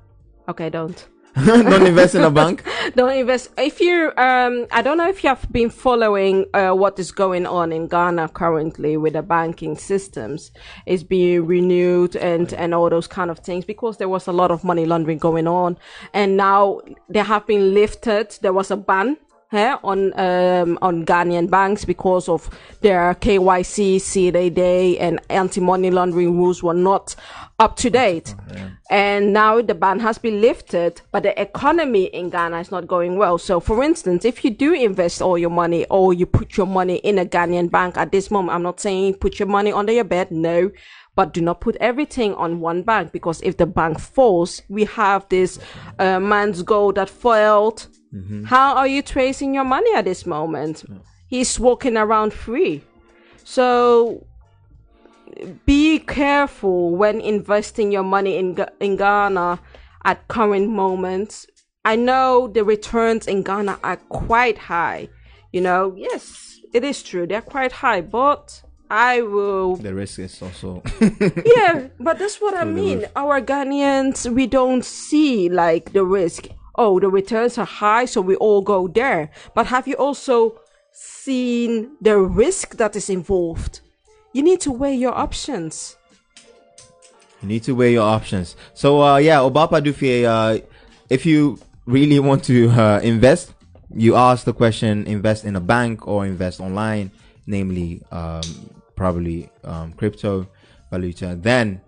[0.48, 1.08] Okay, don't.
[1.46, 2.62] Don't invest in a bank.
[2.94, 6.98] don't invest if you um i don't know if you have been following uh, what
[6.98, 10.50] is going on in ghana currently with the banking systems
[10.84, 14.50] it's being renewed and and all those kind of things because there was a lot
[14.50, 15.78] of money laundering going on
[16.12, 19.16] and now they have been lifted there was a ban
[19.52, 22.48] eh, on um, on Ghanaian banks because of
[22.80, 27.14] their KYC, CDD, and anti-money laundering rules were not
[27.58, 28.34] up to date.
[28.90, 33.16] And now the ban has been lifted, but the economy in Ghana is not going
[33.16, 33.38] well.
[33.38, 36.96] So, for instance, if you do invest all your money or you put your money
[36.96, 40.04] in a Ghanaian bank at this moment, I'm not saying put your money under your
[40.04, 40.70] bed, no.
[41.14, 45.28] But do not put everything on one bank because if the bank falls, we have
[45.28, 45.58] this
[45.98, 47.86] uh, Menzgold that failed.
[48.12, 48.44] Mm-hmm.
[48.44, 50.84] How are you tracing your money at this moment?
[51.28, 52.82] He's walking around free.
[53.44, 54.26] So
[55.64, 59.60] be careful when investing your money in in Ghana
[60.04, 61.46] at current moments.
[61.84, 65.08] I know the returns in Ghana are quite high.
[65.52, 67.26] You know, yes, it is true.
[67.26, 70.82] They're quite high, but I will The risk is also.
[71.00, 73.06] yeah, but that's what I mean.
[73.16, 76.48] Our Ghanaians, we don't see like the risk.
[76.74, 79.30] Oh, the returns are high, so we all go there.
[79.54, 80.60] But have you also
[80.90, 83.80] seen the risk that is involved?
[84.32, 85.96] You need to weigh your options.
[87.42, 88.56] You need to weigh your options.
[88.72, 90.64] So uh, yeah, Obapa Dufie, uh,
[91.10, 93.52] if you really want to uh, invest,
[93.94, 97.10] you ask the question: invest in a bank or invest online,
[97.46, 98.42] namely um,
[98.96, 100.46] probably um, crypto
[100.90, 101.40] valuta.
[101.40, 101.80] Then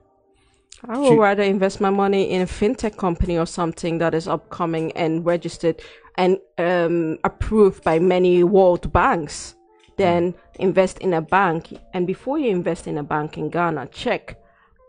[0.89, 4.93] I would rather invest my money in a fintech company or something that is upcoming
[4.93, 5.80] and registered
[6.16, 9.55] and um, approved by many world banks
[9.97, 11.72] than invest in a bank.
[11.95, 14.37] And before you invest in a bank in Ghana, check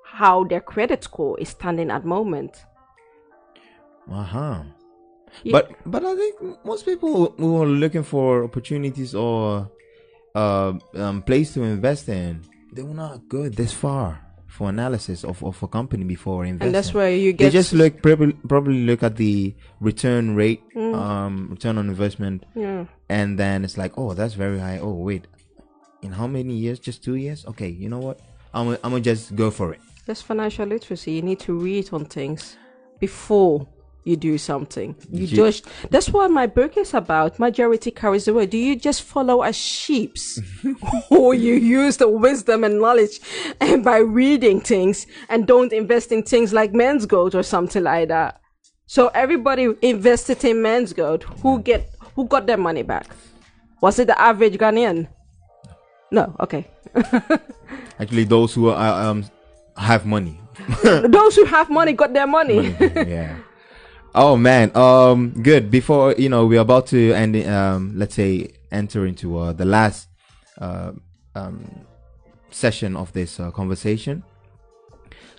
[0.03, 2.65] how their credit score is standing at moment.
[4.11, 4.63] uh huh.
[5.43, 5.51] Yeah.
[5.51, 9.69] But but I think most people who are looking for opportunities or
[10.33, 12.41] uh, um, place to invest in,
[12.71, 14.24] they will not go this far
[14.55, 16.67] for analysis of, of a company before investing.
[16.67, 17.45] And that's where you get.
[17.45, 22.85] they just look probably probably look at the return rate, um, return on investment, Yeah.
[23.09, 24.79] and then it's like, oh, that's very high.
[24.79, 25.27] Oh, wait,
[26.01, 26.79] in how many years?
[26.79, 27.45] Just two years?
[27.45, 28.19] Okay, you know what?
[28.53, 29.81] I'm I'm gonna just go for it.
[30.05, 31.11] That's financial literacy.
[31.11, 32.55] You need to read on things
[32.99, 33.67] before
[34.05, 34.95] you do something.
[35.11, 37.37] You You- just that's what my book is about.
[37.39, 38.45] Majority carries the way.
[38.45, 40.39] Do you just follow as sheeps?
[41.09, 43.19] or you use the wisdom and knowledge
[43.59, 48.39] and by reading things and don't invest in things like Menzgold or something like that.
[48.87, 51.23] So everybody invested in Menzgold.
[51.41, 53.07] Who get who got their money back?
[53.81, 55.07] Was it the average Ghanaian?
[56.11, 56.67] No, okay.
[57.99, 59.25] Actually, those who are, um
[59.77, 60.39] have money.
[60.83, 62.75] Those who have money got their money.
[62.79, 63.35] yeah.
[64.17, 64.71] Oh man.
[64.75, 65.31] Um.
[65.43, 65.69] Good.
[65.69, 67.35] Before you know, we're about to end.
[67.45, 67.91] Um.
[67.95, 70.07] Let's say enter into uh, the last
[70.57, 70.93] uh,
[71.35, 71.85] um
[72.49, 74.23] session of this uh, conversation.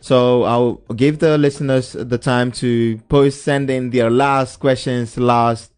[0.02, 5.72] So I'll give the listeners the time to post, send in their last questions, last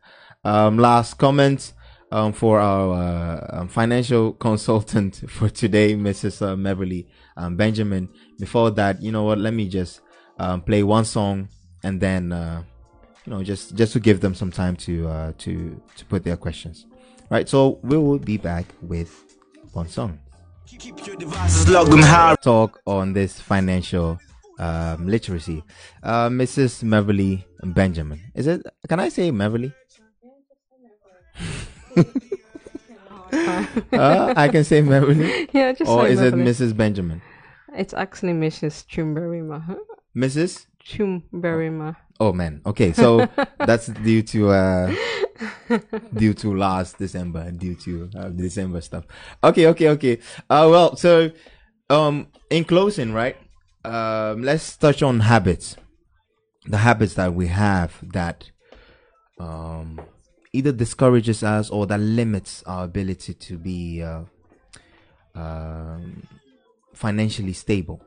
[0.44, 1.74] um, last comments
[2.10, 6.44] um, for our uh, um, financial consultant for today, Mrs.
[6.44, 8.08] Uh, Beverly um, Benjamin.
[8.40, 9.38] Before that, you know what?
[9.38, 10.00] Let me just
[10.38, 11.48] um, play one song
[11.84, 12.64] and then uh,
[13.28, 16.36] you know just just to give them some time to uh, to to put their
[16.36, 16.86] questions.
[17.28, 17.46] Right.
[17.46, 19.12] So we will be back with
[19.74, 20.18] one song
[20.64, 22.36] Keep your devices locked them high.
[22.40, 24.18] talk on this financial
[24.58, 25.62] um, literacy.
[26.02, 26.88] Uh, Mrs.
[26.88, 28.32] Beverly Benjamin.
[28.34, 28.62] Is it?
[28.88, 29.74] Can I say Beverly?
[33.92, 35.48] uh, I can say Beverly.
[35.52, 36.74] yeah, just Or is it Mrs.
[36.74, 37.20] Benjamin?
[37.76, 38.86] It's actually Mrs.
[38.86, 39.62] Chumberima.
[39.62, 39.76] Huh?
[40.16, 40.66] Mrs.
[40.82, 41.96] Chumberima.
[42.20, 42.62] Oh man.
[42.66, 44.94] Okay, so that's due to uh
[46.14, 49.04] due to last December, due to uh, December stuff.
[49.42, 50.18] Okay, okay, okay.
[50.50, 51.30] Uh well, so
[51.90, 53.36] um in closing, right?
[53.84, 55.76] Um let's touch on habits.
[56.66, 58.50] The habits that we have that
[59.38, 60.00] um
[60.52, 64.22] either discourages us or that limits our ability to be uh
[65.36, 66.26] um
[66.94, 68.02] financially stable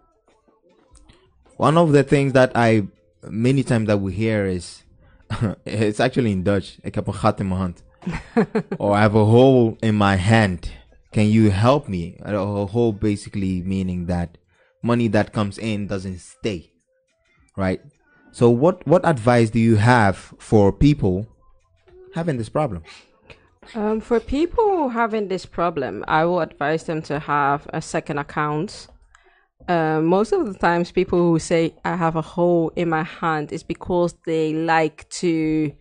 [1.56, 2.88] one of the things that I
[3.30, 4.84] many times that we hear is
[5.66, 6.78] it's actually in Dutch.
[6.82, 7.84] Ik heb een gat in mijn hand.
[8.78, 10.72] or I have a hole in my hand.
[11.12, 12.16] Can you help me?
[12.26, 14.38] A hole basically meaning that
[14.82, 16.72] money that comes in doesn't stay.
[17.56, 17.82] Right?
[18.32, 21.28] So what what advice do you have for people
[22.16, 22.84] having this problem?
[23.76, 28.88] Um, for people having this problem, I will advise them to have a second account
[29.68, 33.52] uh, most of the times people who say I have a hole in my hand
[33.52, 35.72] is because they like to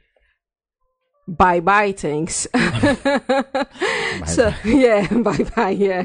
[1.26, 2.46] buy buy things.
[4.26, 6.04] so yeah, buy buy yeah.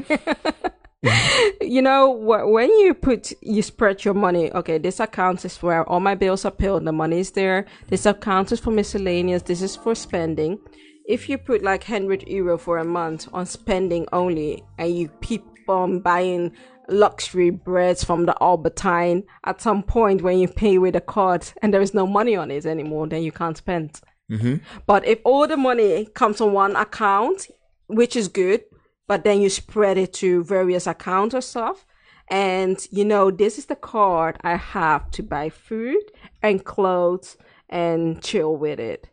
[1.60, 5.88] you know wh- when you put you spread your money okay this account is where
[5.88, 9.62] all my bills are paid the money is there this account is for miscellaneous this
[9.62, 10.58] is for spending
[11.06, 15.44] if you put like 100 euro for a month on spending only and you keep
[15.68, 16.52] on buying
[16.88, 21.46] luxury breads from the Albert Heijn at some point when you pay with a card
[21.62, 24.56] and there is no money on it anymore then you can't spend mm-hmm.
[24.86, 27.48] but if all the money comes on one account
[27.88, 28.62] which is good
[29.06, 31.86] but then you spread it to various accounts or stuff.
[32.28, 36.02] And you know, this is the card I have to buy food
[36.42, 37.36] and clothes
[37.68, 39.08] and chill with it.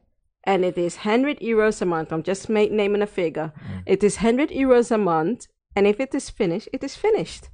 [0.46, 2.12] And it is 100 euros a month.
[2.12, 3.54] I'm just ma- naming a figure.
[3.66, 3.84] Mm.
[3.86, 5.48] It is 100 euros a month.
[5.76, 7.50] And if it is finished, it is finished.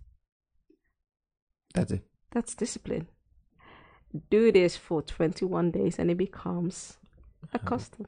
[1.73, 2.03] That's it.
[2.31, 3.07] That's discipline.
[4.29, 6.97] Do this for 21 days and it becomes
[7.53, 8.07] a custom.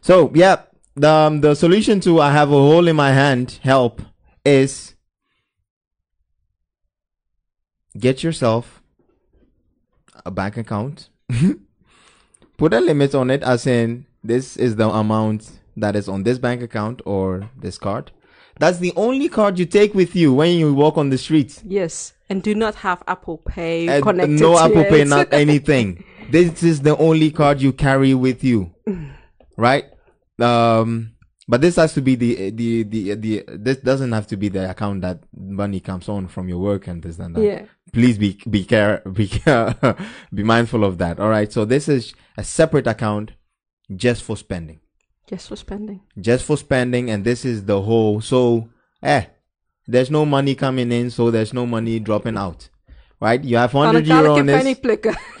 [0.00, 0.62] So yeah,
[0.94, 4.00] the um, the solution to I have a hole in my hand help
[4.44, 4.94] is
[7.98, 8.82] get yourself
[10.24, 11.08] a bank account.
[12.56, 16.38] Put a limit on it, as in this is the amount that is on this
[16.38, 18.12] bank account or this card.
[18.58, 21.62] That's the only card you take with you when you walk on the streets.
[21.66, 22.12] Yes.
[22.28, 26.04] And do not have Apple Pay And connected no Apple Pay, not anything.
[26.30, 28.74] this is the only card you carry with you,
[29.56, 29.84] right?
[30.40, 31.12] Um,
[31.48, 33.44] but this has to be the the the the.
[33.46, 37.00] This doesn't have to be the account that money comes on from your work and
[37.02, 37.42] this and that.
[37.42, 37.64] Yeah.
[37.92, 39.76] Please be be care be care,
[40.34, 41.20] be mindful of that.
[41.20, 41.52] All right.
[41.52, 43.32] So this is a separate account
[43.94, 44.80] just for spending,
[45.26, 46.00] Just for spending.
[46.20, 48.20] just for spending, and this is the whole.
[48.20, 48.68] So
[49.02, 49.26] eh,
[49.86, 52.68] there's no money coming in, so there's no money dropping out.
[53.18, 53.42] Right?
[53.42, 54.56] You have hundred euro on this.
[54.56, 55.14] penny flicker.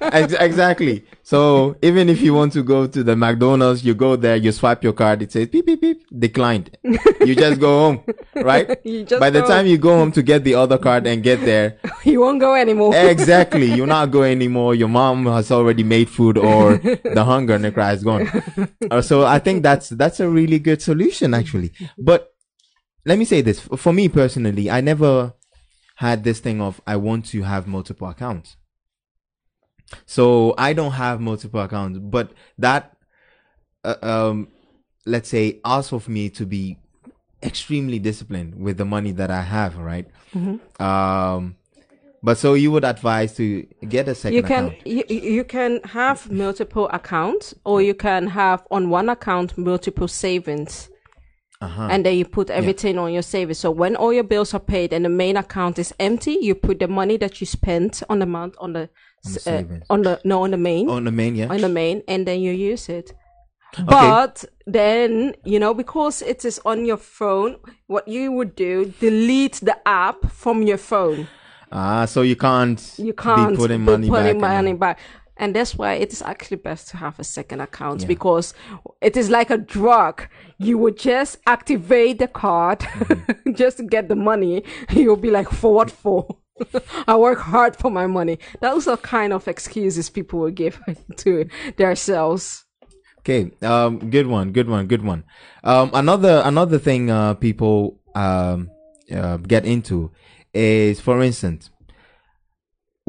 [0.00, 1.04] Ex- exactly.
[1.22, 4.82] So even if you want to go to the McDonald's, you go there, you swipe
[4.82, 6.76] your card, it says beep beep beep, declined.
[6.82, 8.02] You just go home,
[8.34, 8.66] right?
[9.20, 9.46] By the go.
[9.46, 12.56] time you go home to get the other card and get there, you won't go
[12.56, 12.92] anymore.
[12.96, 14.74] exactly, you're not going anymore.
[14.74, 18.28] Your mom has already made food, or the hunger and the cry is gone.
[18.90, 21.70] Uh, so I think that's that's a really good solution, actually.
[21.96, 22.34] But
[23.06, 25.34] let me say this: for me personally, I never
[26.00, 28.56] had this thing of I want to have multiple accounts.
[30.06, 32.96] So I don't have multiple accounts, but that,
[33.84, 34.48] uh, um,
[35.04, 36.78] let's say, asks of me to be
[37.42, 40.06] extremely disciplined with the money that I have, right?
[40.80, 41.56] Um,
[42.22, 44.86] but so you would advise to get a second you can account.
[44.86, 50.88] you, you can have multiple accounts or you can have on one account multiple savings
[51.62, 51.88] Uh-huh.
[51.90, 54.94] and then you put everything on your savings so when all your bills are paid
[54.94, 58.24] and the main account is empty you put the money that you spent on the
[58.26, 58.88] month on the,
[59.26, 61.48] On the uh, on the no on the main On the main, yeah.
[61.48, 63.12] on the main and then you use it
[63.84, 67.56] but then you know because it is on your phone
[67.88, 71.28] what you would do delete the app from your phone
[71.72, 72.94] Ah, so you can't.
[72.98, 74.50] you can't be putting be money putting back.
[74.56, 74.98] money back.
[75.40, 78.52] And that's why it is actually best to have a second account because
[79.00, 80.28] it is like a drug.
[80.58, 83.52] You would just activate the card Mm-hmm.
[83.54, 84.64] just to get the money.
[84.90, 86.36] You'll be like, for what for?
[87.08, 88.38] I work hard for my money.
[88.60, 90.78] Those are kind of excuses people will give
[91.16, 92.64] to themselves.
[93.20, 95.24] Okay, um, good one, good one, good one.
[95.64, 98.70] Um, another another thing uh, people um,
[99.14, 100.10] uh, get into
[100.54, 101.70] is, for instance,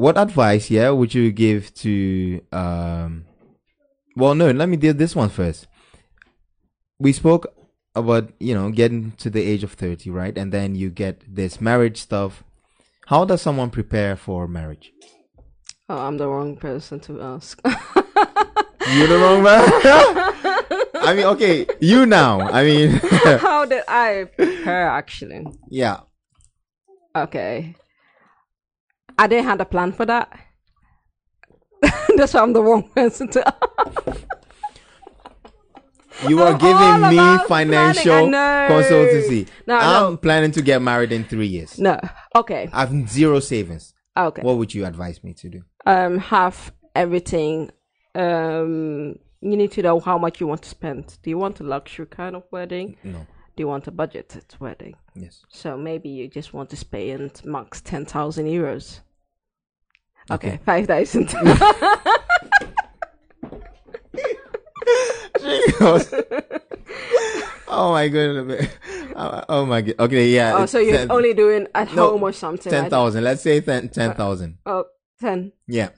[0.02, 2.40] what advice, yeah, would you give to?
[2.50, 3.24] Um,
[4.16, 5.68] well, no, let me do this one first.
[6.98, 7.46] We spoke
[7.94, 11.60] about you know getting to the age of thirty, right, and then you get this
[11.60, 12.42] marriage stuff.
[13.06, 14.92] How does someone prepare for marriage?
[15.88, 17.60] Oh, I'm the wrong person to ask.
[18.94, 19.62] You're the wrong man.
[20.94, 22.40] I mean, okay, you now.
[22.40, 22.90] I mean,
[23.38, 25.46] How did I prepare actually?
[25.70, 26.00] yeah.
[27.14, 27.76] Okay.
[29.18, 30.28] I didn't have a plan for that.
[32.16, 33.54] That's why I'm the wrong person to.
[36.28, 38.74] You are giving me financial planning, I know.
[38.80, 39.48] consultancy.
[39.66, 40.16] No, I'm no.
[40.18, 41.78] planning to get married in three years.
[41.80, 41.98] No.
[42.36, 42.68] Okay.
[42.72, 43.92] I have zero savings.
[44.16, 44.42] Okay.
[44.42, 45.62] What would you advise me to do?
[45.86, 47.70] um have everything.
[48.14, 51.18] Um you need to know how much you want to spend.
[51.24, 52.96] Do you want a luxury kind of wedding?
[53.02, 53.26] No.
[53.56, 54.94] Do you want a budgeted wedding?
[55.14, 55.44] Yes.
[55.48, 59.00] So maybe you just want to spend max ten thousand euros.
[60.30, 60.60] Okay, Okay.
[60.64, 61.34] five thousand.
[67.68, 68.68] oh my goodness.
[69.14, 69.94] Uh, oh my god.
[69.98, 70.54] Okay, yeah.
[70.56, 72.70] Oh, so you're ten- only doing at no, home or something?
[72.70, 73.24] ten like.
[73.24, 74.58] Let's say ten ten thousand.
[74.66, 74.84] Oh,
[75.20, 75.52] 10.
[75.66, 75.90] Yeah.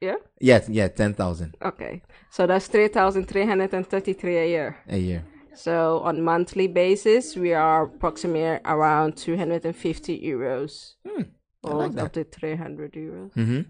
[0.00, 0.16] Yeah.
[0.40, 0.68] Yes.
[0.68, 0.88] Yeah.
[0.88, 2.02] Ten thousand Okay.
[2.30, 4.76] So that's three thousand three hundred and thirty-three a year.
[4.88, 5.24] a year.
[5.54, 10.94] So on monthly basis, we are approximately around 250 euros.
[11.06, 11.22] Hmm,
[11.62, 13.32] or like up to 300 euros.
[13.34, 13.60] Mm-hmm.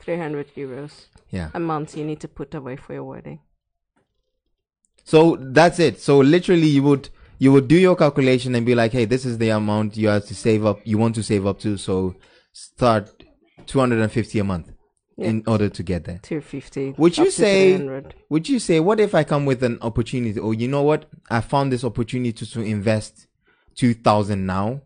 [0.00, 1.50] 300 euros Yeah.
[1.54, 3.40] a month you need to put away for your wedding.
[5.04, 6.00] So that's it.
[6.00, 7.08] So literally, you would
[7.38, 10.26] you would do your calculation and be like, hey, this is the amount you have
[10.26, 10.78] to save up.
[10.84, 11.76] You want to save up to.
[11.76, 12.14] So
[12.52, 13.10] start
[13.66, 14.70] two hundred and fifty a month
[15.20, 16.18] in order to get there.
[16.22, 16.94] 250.
[16.96, 18.02] Would you say?
[18.28, 18.80] Would you say?
[18.80, 20.38] What if I come with an opportunity?
[20.38, 21.06] Or you know what?
[21.28, 23.26] I found this opportunity to invest
[23.74, 24.82] two thousand now,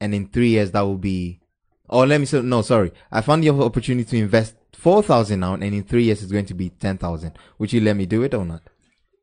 [0.00, 1.40] and in three years that will be.
[1.88, 2.62] Or let me say no.
[2.62, 6.32] Sorry, I found the opportunity to invest four thousand now, and in three years it's
[6.32, 7.38] going to be ten thousand.
[7.58, 8.62] Would you let me do it or not?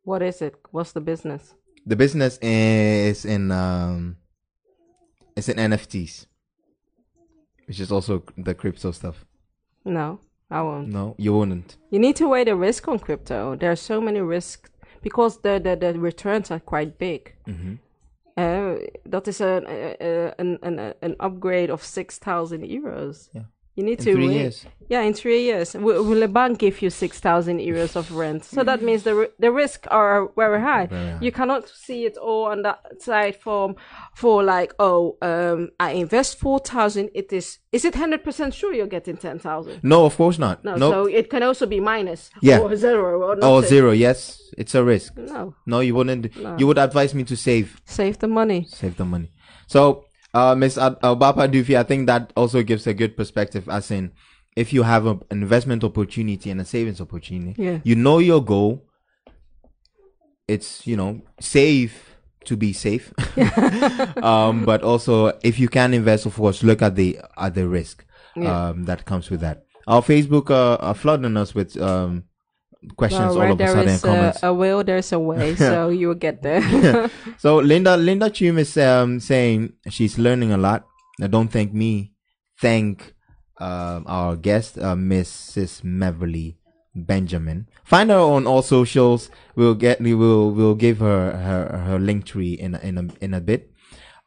[0.03, 0.55] What is it?
[0.71, 1.53] What's the business?
[1.85, 4.17] The business is in um,
[5.35, 6.27] it's in NFTs,
[7.67, 9.25] which is also the crypto stuff.
[9.85, 10.19] No,
[10.51, 10.89] I won't.
[10.89, 11.77] No, you wouldn't.
[11.91, 13.55] You need to weigh the risk on crypto.
[13.55, 14.69] There are so many risks
[15.01, 17.35] because the the, the returns are quite big.
[17.47, 17.75] Mm-hmm.
[18.37, 23.27] Uh, that is an, uh, an, an, an upgrade of 6,000 euros.
[23.33, 23.41] Yeah.
[23.75, 24.65] You need In to three weigh- years.
[24.89, 25.75] Yeah, in three years.
[25.75, 28.43] Will, will a bank give you 6,000 euros of rent?
[28.43, 30.87] So that means the, the risk are very high.
[30.87, 31.17] Very high.
[31.21, 33.75] You cannot see it all on that side from,
[34.15, 37.11] for like, oh, um, I invest 4,000.
[37.13, 39.79] It is, is it 100% sure you're getting 10,000?
[39.83, 40.65] No, of course not.
[40.65, 42.57] No, No, so it can also be minus Yeah.
[42.59, 43.91] or zero or or zero.
[43.91, 45.15] Yes, it's a risk.
[45.17, 46.35] No, No, you wouldn't.
[46.57, 48.65] You would advise me to save, save the money.
[48.67, 49.29] save the money.
[49.67, 53.67] So, uh, Miss Obapa Dufie, I think that also gives a good perspective.
[53.69, 54.11] As in,
[54.55, 57.79] if you have a- an investment opportunity and a savings opportunity, Yeah.
[57.83, 58.85] you know your goal.
[60.47, 61.93] It's you know save
[62.45, 63.13] to be safe,
[64.23, 68.05] um, but also if you can invest, of course, look at the at the risk
[68.35, 68.69] Yeah.
[68.69, 69.65] um, that comes with that.
[69.87, 72.23] Our Facebook uh, are flooding us with um,
[72.95, 74.39] questions Well, all of a sudden is comments.
[74.43, 75.55] a will, there's a way.
[75.59, 76.61] so you will get there.
[77.37, 80.85] So Linda Linda Chum is um, saying she's learning a lot.
[81.19, 82.13] Now, don't thank me.
[82.59, 83.13] Thank
[83.59, 85.81] um, our guest, uh, Mrs.
[85.83, 86.55] Meverly
[86.95, 87.67] Benjamin.
[87.83, 89.29] Find her on all socials.
[89.55, 93.07] We'll get we will we'll give her her, her link tree in a- in a,
[93.21, 93.71] in a bit.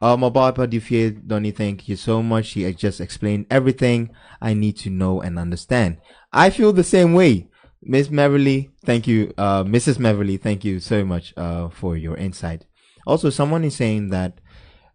[0.01, 2.47] Uh, Mababa Dufie, Donny, thank you so much.
[2.47, 4.09] She just explained everything
[4.41, 5.97] I need to know and understand.
[6.33, 7.47] I feel the same way.
[7.85, 9.33] Miss Meverly, thank you.
[9.37, 9.97] Uh, Mrs.
[9.97, 12.65] Meverly, thank you so much uh, for your insight.
[13.05, 14.39] Also, someone is saying that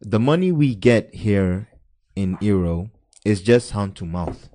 [0.00, 1.68] the money we get here
[2.16, 2.90] in Euro
[3.24, 4.48] is just hand to mouth.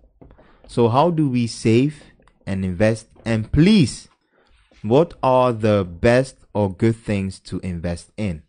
[0.67, 2.03] So, how do we save
[2.47, 3.07] and invest?
[3.25, 4.07] And please,
[4.81, 8.43] what are the best or good things to invest in?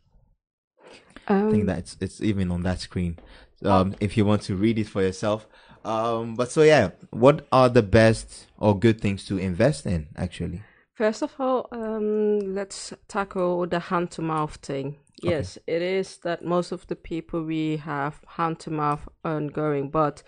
[1.29, 3.19] I um, think that's it's even on that screen.
[3.63, 5.47] Um, if you want to read it for yourself.
[5.85, 10.63] Um, but so yeah, what are the best or good things to invest in actually?
[10.95, 14.97] First of all, um, let's tackle the hand to mouth thing.
[15.23, 20.23] Yes, it is that most of the people we have hand to mouth ongoing, but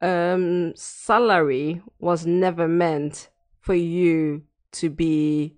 [0.00, 3.28] um, salary was never meant
[3.60, 5.56] for you to be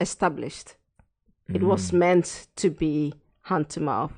[0.00, 0.76] established.
[1.52, 4.12] It was meant to be hand to mouth.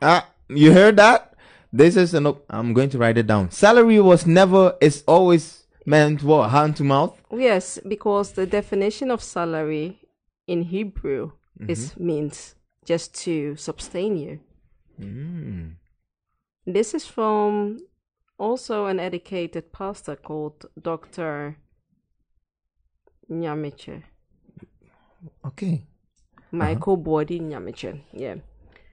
[0.00, 1.29] Ah, you heard that?
[1.72, 2.26] This is an.
[2.48, 3.50] I'm going to write it down.
[3.50, 4.76] Salary was never.
[4.80, 7.20] It's always meant what hand to mouth.
[7.32, 10.00] Yes, because the definition of salary
[10.46, 11.32] in Hebrew
[11.68, 14.40] is means just to sustain you.
[15.00, 15.74] Mm.
[16.66, 17.78] This is from
[18.38, 21.56] also an educated pastor called Dr.
[23.30, 24.02] Nyamiche.
[25.44, 25.86] Okay.
[26.50, 28.00] Michael Body Nyamiche.
[28.12, 28.36] Yeah.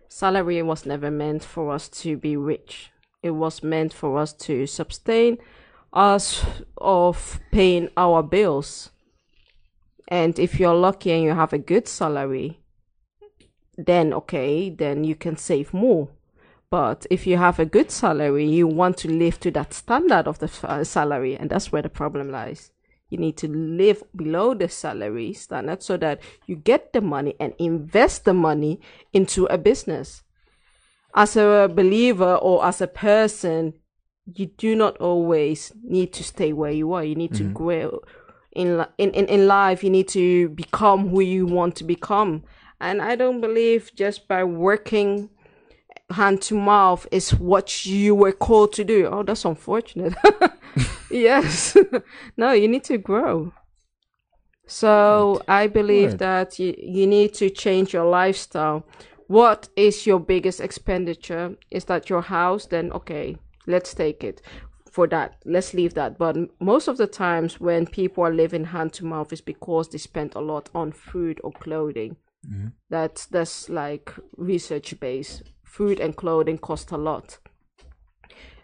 [0.09, 2.91] Salary was never meant for us to be rich.
[3.23, 5.37] It was meant for us to sustain
[5.93, 6.45] us
[6.77, 8.91] of paying our bills.
[10.07, 12.59] And if you're lucky and you have a good salary,
[13.77, 16.09] then okay, then you can save more.
[16.69, 20.39] But if you have a good salary, you want to live to that standard of
[20.39, 22.71] the uh, salary, and that's where the problem lies.
[23.09, 27.53] You need to live below the salary standard so that you get the money and
[27.57, 28.81] invest the money
[29.13, 30.23] into a business.
[31.15, 33.73] As a believer or as a person,
[34.35, 37.03] you do not always need to stay where you are.
[37.03, 37.53] You need to mm-hmm.
[37.53, 38.01] grow
[38.51, 39.83] in, in in in life.
[39.83, 42.43] You need to become who you want to become.
[42.81, 45.29] And I don't believe just by working
[46.11, 49.07] hand to mouth is what you were called to do.
[49.07, 50.15] Oh, that's unfortunate.
[51.11, 51.75] yes.
[52.37, 53.53] no, you need to grow.
[54.65, 56.19] So I believe Word.
[56.19, 58.85] that you, you need to change your lifestyle.
[59.27, 61.55] what is your biggest expenditure?
[61.69, 62.65] Is that your house?
[62.65, 64.41] Then okay, let's take it
[64.89, 65.35] for that.
[65.45, 66.17] Let's leave that.
[66.17, 69.97] But most of the times when people are living hand to mouth is because they
[69.97, 72.15] spend a lot on food or clothing.
[72.49, 72.67] Mm-hmm.
[72.89, 75.43] That's that's like research based.
[75.67, 77.37] Food and clothing cost a lot.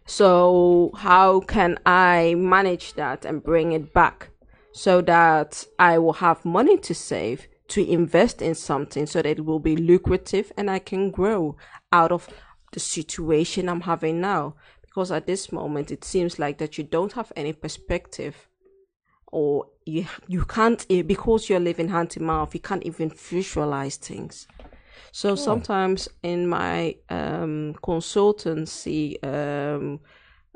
[0.06, 4.30] So how can I manage that and bring it back
[4.72, 9.46] so that I will have money to save to invest in something so that it
[9.46, 11.56] will be lucrative and I can grow
[11.92, 12.28] out of
[12.74, 17.14] the situation I'm having now because at this moment it seems like that you don't
[17.14, 18.48] have any perspective
[19.28, 23.98] or you you can't eh, because you're living hand to mouth you can't even visualize
[23.98, 24.48] things
[25.15, 29.99] so sometimes in my um, consultancy um,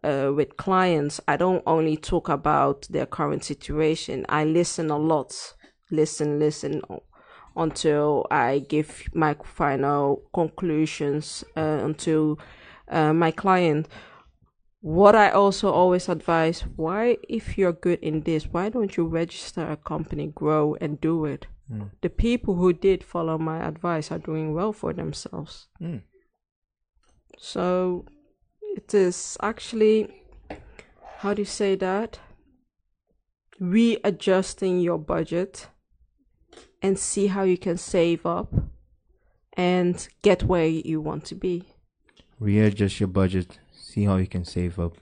[0.03, 4.25] uh, with clients, I don't only talk about their current situation.
[4.27, 5.53] I listen a lot,
[5.91, 6.81] listen, listen
[7.55, 12.39] until I give my final conclusions uh, until
[12.88, 13.88] uh, my client.
[14.81, 19.69] What I also always advise: why, if you're good in this, why don't you register
[19.69, 21.45] a company, grow, and do it?
[22.02, 25.68] The people who did follow my advice are doing well for themselves.
[25.81, 26.02] Mm.
[27.38, 28.06] So
[28.76, 30.23] it is actually,
[31.18, 32.19] how do you say that?
[33.60, 35.68] Readjusting your budget
[36.81, 38.53] and see how you can save up
[39.53, 41.65] and get where you want to be
[42.39, 43.57] Readjust your budget.
[43.72, 44.98] See how you can save up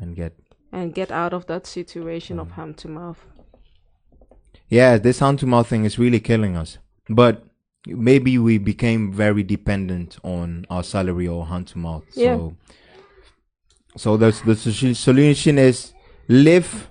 [0.00, 0.32] and get.
[0.72, 3.26] and get out of that situation of hand to mouth.
[4.68, 6.78] Yeah, this hand to mouth thing is really killing us.
[7.08, 7.44] But
[7.86, 12.04] maybe we became very dependent on our salary or hand to mouth.
[12.14, 12.36] Yeah.
[12.36, 12.56] So,
[13.96, 15.92] so that's the solution is
[16.28, 16.90] live,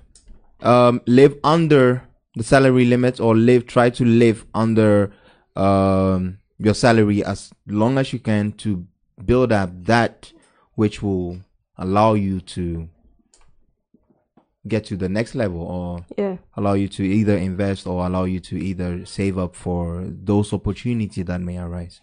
[0.61, 2.03] um, live under
[2.35, 3.67] the salary limit or live.
[3.67, 5.11] Try to live under
[5.55, 8.85] um your salary as long as you can to
[9.23, 10.31] build up that
[10.75, 11.39] which will
[11.77, 12.89] allow you to
[14.67, 16.37] get to the next level or Yeah.
[16.55, 21.25] allow you to either invest or allow you to either save up for those opportunities
[21.25, 22.01] that may arise.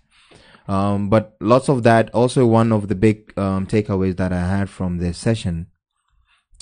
[0.66, 2.11] Um, but lots of that.
[2.15, 5.66] Also, one of the big um, takeaways that I had from this session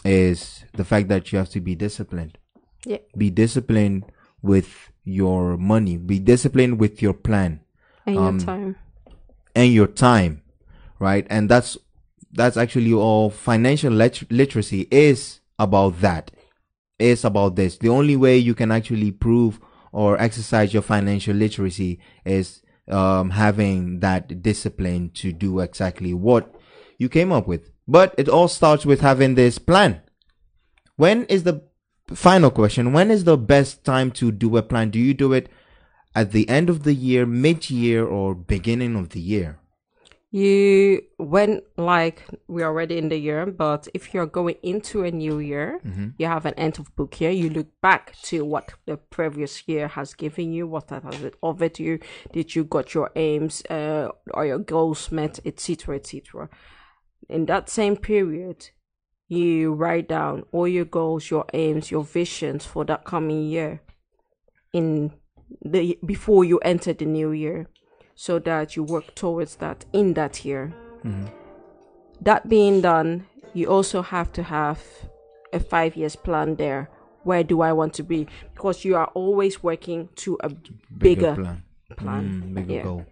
[0.05, 2.39] is the fact that you have to be disciplined.
[2.85, 2.99] Yeah.
[3.17, 4.05] Be disciplined
[4.43, 5.97] with your money.
[5.97, 7.61] Be disciplined with your plan
[8.07, 8.77] And Um, your time.
[9.55, 10.43] and your time,
[10.99, 11.27] right?
[11.31, 11.77] And that's
[12.35, 16.31] that's actually all financial lit- literacy is about that.
[16.99, 17.79] Is about this.
[17.79, 19.59] The only way you can actually prove
[19.91, 26.55] or exercise your financial literacy is um, having that discipline to do exactly what
[26.99, 27.71] you came up with.
[27.89, 30.01] But it all starts with having this plan.
[30.97, 31.63] When is the
[32.15, 32.93] final question?
[32.93, 34.91] When is the best time to do a plan?
[34.91, 35.49] Do you do it
[36.15, 39.59] at the end of the year, mid year, or beginning of the year?
[40.33, 45.39] You when like we're already in the year but if you're going into a new
[45.39, 45.79] year
[46.17, 49.87] you have an end of book year you look back to what the previous year
[49.89, 51.99] has given you what that has it offered you
[52.33, 56.49] did you got your aims uh, or your goals met etc etc
[57.29, 58.71] in that same period
[59.29, 63.83] you write down all your goals your aims your visions for that coming year
[64.73, 65.13] in
[65.63, 67.69] the before you enter the new year
[68.15, 70.73] so that you work towards that in that year.
[72.21, 74.81] That being done, you also have to have
[75.53, 76.89] a five years plan there.
[77.25, 78.27] Where do I want to be?
[78.55, 80.49] Because you are always working to a
[80.99, 81.63] bigger, plan.
[81.97, 82.25] plan.
[82.25, 82.83] Mm, bigger Yeah.
[82.83, 83.07] goal.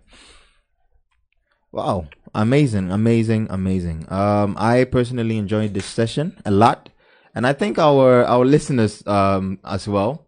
[1.73, 4.07] Wow, amazing, amazing, amazing.
[4.11, 6.89] Um, I personally enjoyed this session a lot,
[7.35, 10.27] and I think our our listeners um as well.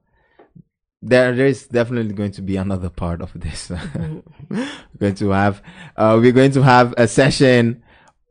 [1.05, 3.71] There, there is definitely going to be another part of this.
[4.49, 4.63] we're
[4.99, 5.61] going to have,
[5.97, 7.83] uh, we're going to have a session.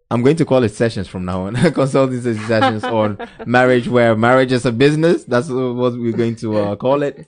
[0.10, 1.56] I'm going to call it sessions from now on.
[1.56, 5.26] Consultancy sessions on marriage, where marriage is a business.
[5.26, 7.28] That's what we're going to uh, call it.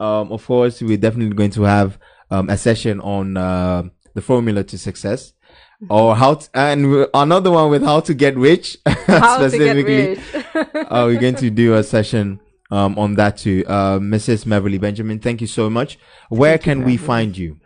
[0.00, 1.98] Um, of course, we're definitely going to have
[2.30, 3.82] um, a session on uh,
[4.14, 5.34] the formula to success,
[5.90, 8.78] or how, to, and another one with how to get rich.
[8.86, 10.18] How to get rich.
[10.54, 13.64] uh, we're going to do a session um, on that too.
[13.66, 14.48] Uh, Mrs.
[14.48, 15.98] Beverly Benjamin, thank you so much.
[16.28, 17.58] Where can we find you?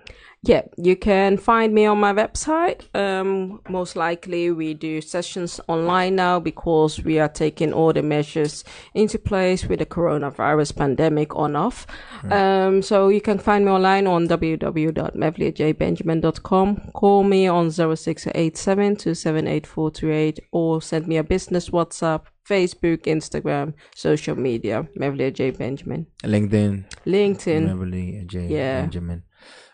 [0.44, 2.92] Yeah, you can find me on my website.
[2.96, 8.64] Um, most likely we do sessions online now because we are taking all the measures
[8.92, 11.86] into place with the coronavirus pandemic on off.
[12.28, 16.90] Um, so you can find me online on www.mevliajbenjamin.com.
[16.92, 25.32] Call me on 0687 or send me a business WhatsApp, Facebook, Instagram, social media, Mevlia
[25.32, 25.50] J.
[25.50, 26.06] Benjamin.
[26.24, 27.66] LinkedIn, LinkedIn.
[27.66, 28.46] Beverly J.
[28.48, 28.80] Yeah.
[28.80, 29.22] Benjamin.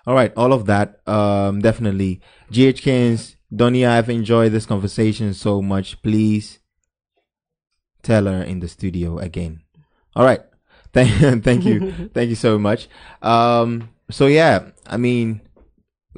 [0.07, 2.23] All right, all of that, um, definitely.
[2.51, 6.01] GH Kings, Donnie, I've enjoyed this conversation so much.
[6.03, 6.61] Please
[8.03, 9.61] tell her in the studio again.
[10.17, 10.41] All right.
[10.95, 12.09] Thank, thank you.
[12.15, 12.89] thank you so much.
[13.21, 15.43] Um, so yeah, I mean,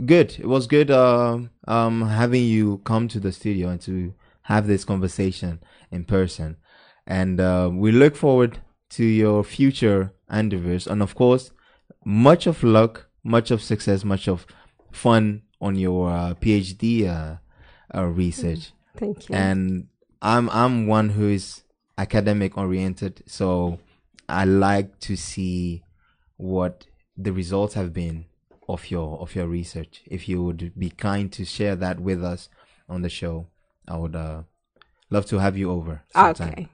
[0.06, 0.36] good.
[0.38, 4.84] It was good, um, um, having you come to the studio and to have this
[4.84, 5.60] conversation
[5.90, 6.56] in person.
[7.06, 8.58] And, uh, we look forward
[8.90, 10.86] to your future endeavors.
[10.86, 11.52] And of course,
[12.04, 14.46] much of luck, much of success, much of
[14.92, 17.36] fun on your uh, PhD uh,
[17.94, 18.72] uh, research.
[18.96, 19.34] Thank you.
[19.34, 19.88] And
[20.22, 21.62] I'm I'm one who is
[21.96, 23.78] academic oriented, so
[24.28, 25.82] I like to see
[26.36, 26.86] what
[27.16, 28.26] the results have been
[28.68, 30.02] of your of your research.
[30.06, 32.48] If you would be kind to share that with us
[32.88, 33.46] on the show,
[33.86, 34.42] I would uh,
[35.10, 36.02] love to have you over.
[36.14, 36.48] sometime.
[36.48, 36.68] okay.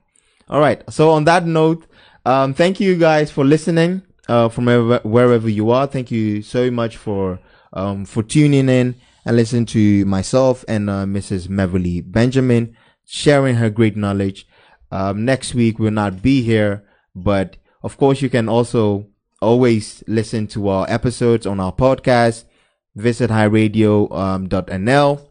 [0.49, 0.83] All right.
[0.91, 1.87] So on that note,
[2.25, 4.03] um, thank you guys for listening.
[4.29, 7.39] Uh, from wherever, wherever you are, thank you so much for
[7.73, 8.95] um for tuning in
[9.25, 11.49] and listening to myself and uh, Mrs.
[11.49, 14.47] Meverly Benjamin sharing her great knowledge.
[14.91, 16.85] Um, next week we'll not be here,
[17.15, 19.07] but of course you can also
[19.41, 22.45] always listen to our episodes on our podcast.
[22.95, 25.26] Visit highradio um, dot nl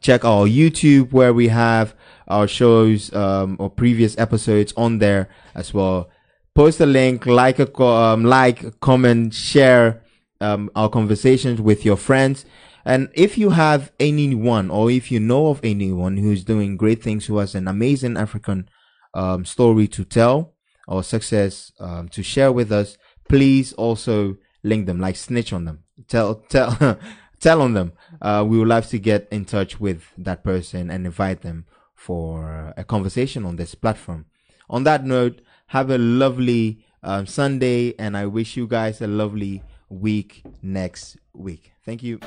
[0.00, 1.94] check our YouTube where we have
[2.28, 6.10] our shows um, or previous episodes on there as well.
[6.54, 10.02] Post a link, like a um, like, comment, share
[10.40, 12.44] um, our conversations with your friends.
[12.84, 17.26] And if you have anyone or if you know of anyone who's doing great things,
[17.26, 18.68] who has an amazing African
[19.12, 20.54] um, story to tell
[20.86, 22.96] or success um, to share with us,
[23.28, 25.84] please also link them, like snitch on them.
[26.08, 26.98] Tell tell
[27.46, 27.92] tell on them.
[28.20, 31.64] Uh, we would love to get in touch with that person and invite them
[31.94, 34.26] for a conversation on this platform.
[34.68, 39.62] On that note, have a lovely um, Sunday, and I wish you guys a lovely
[39.88, 41.70] week next week.
[41.84, 42.18] Thank you.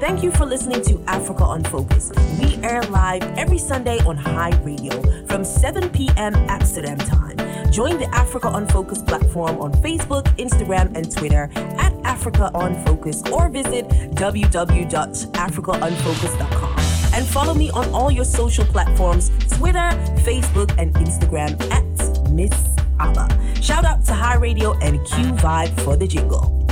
[0.00, 2.12] Thank you for listening to Africa on Focus.
[2.40, 6.36] We air live every Sunday on High Radio from 7 p.m.
[6.48, 7.36] Amsterdam time.
[7.72, 13.24] Join the Africa on Focus platform on Facebook, Instagram, and Twitter at Africa on Focus
[13.32, 16.78] or visit www.africaonfocus.com.
[17.14, 19.90] And follow me on all your social platforms Twitter,
[20.22, 21.82] Facebook, and Instagram at
[22.30, 22.52] Miss
[23.00, 23.26] Abba.
[23.60, 26.67] Shout out to High Radio and Q Vibe for the jingle.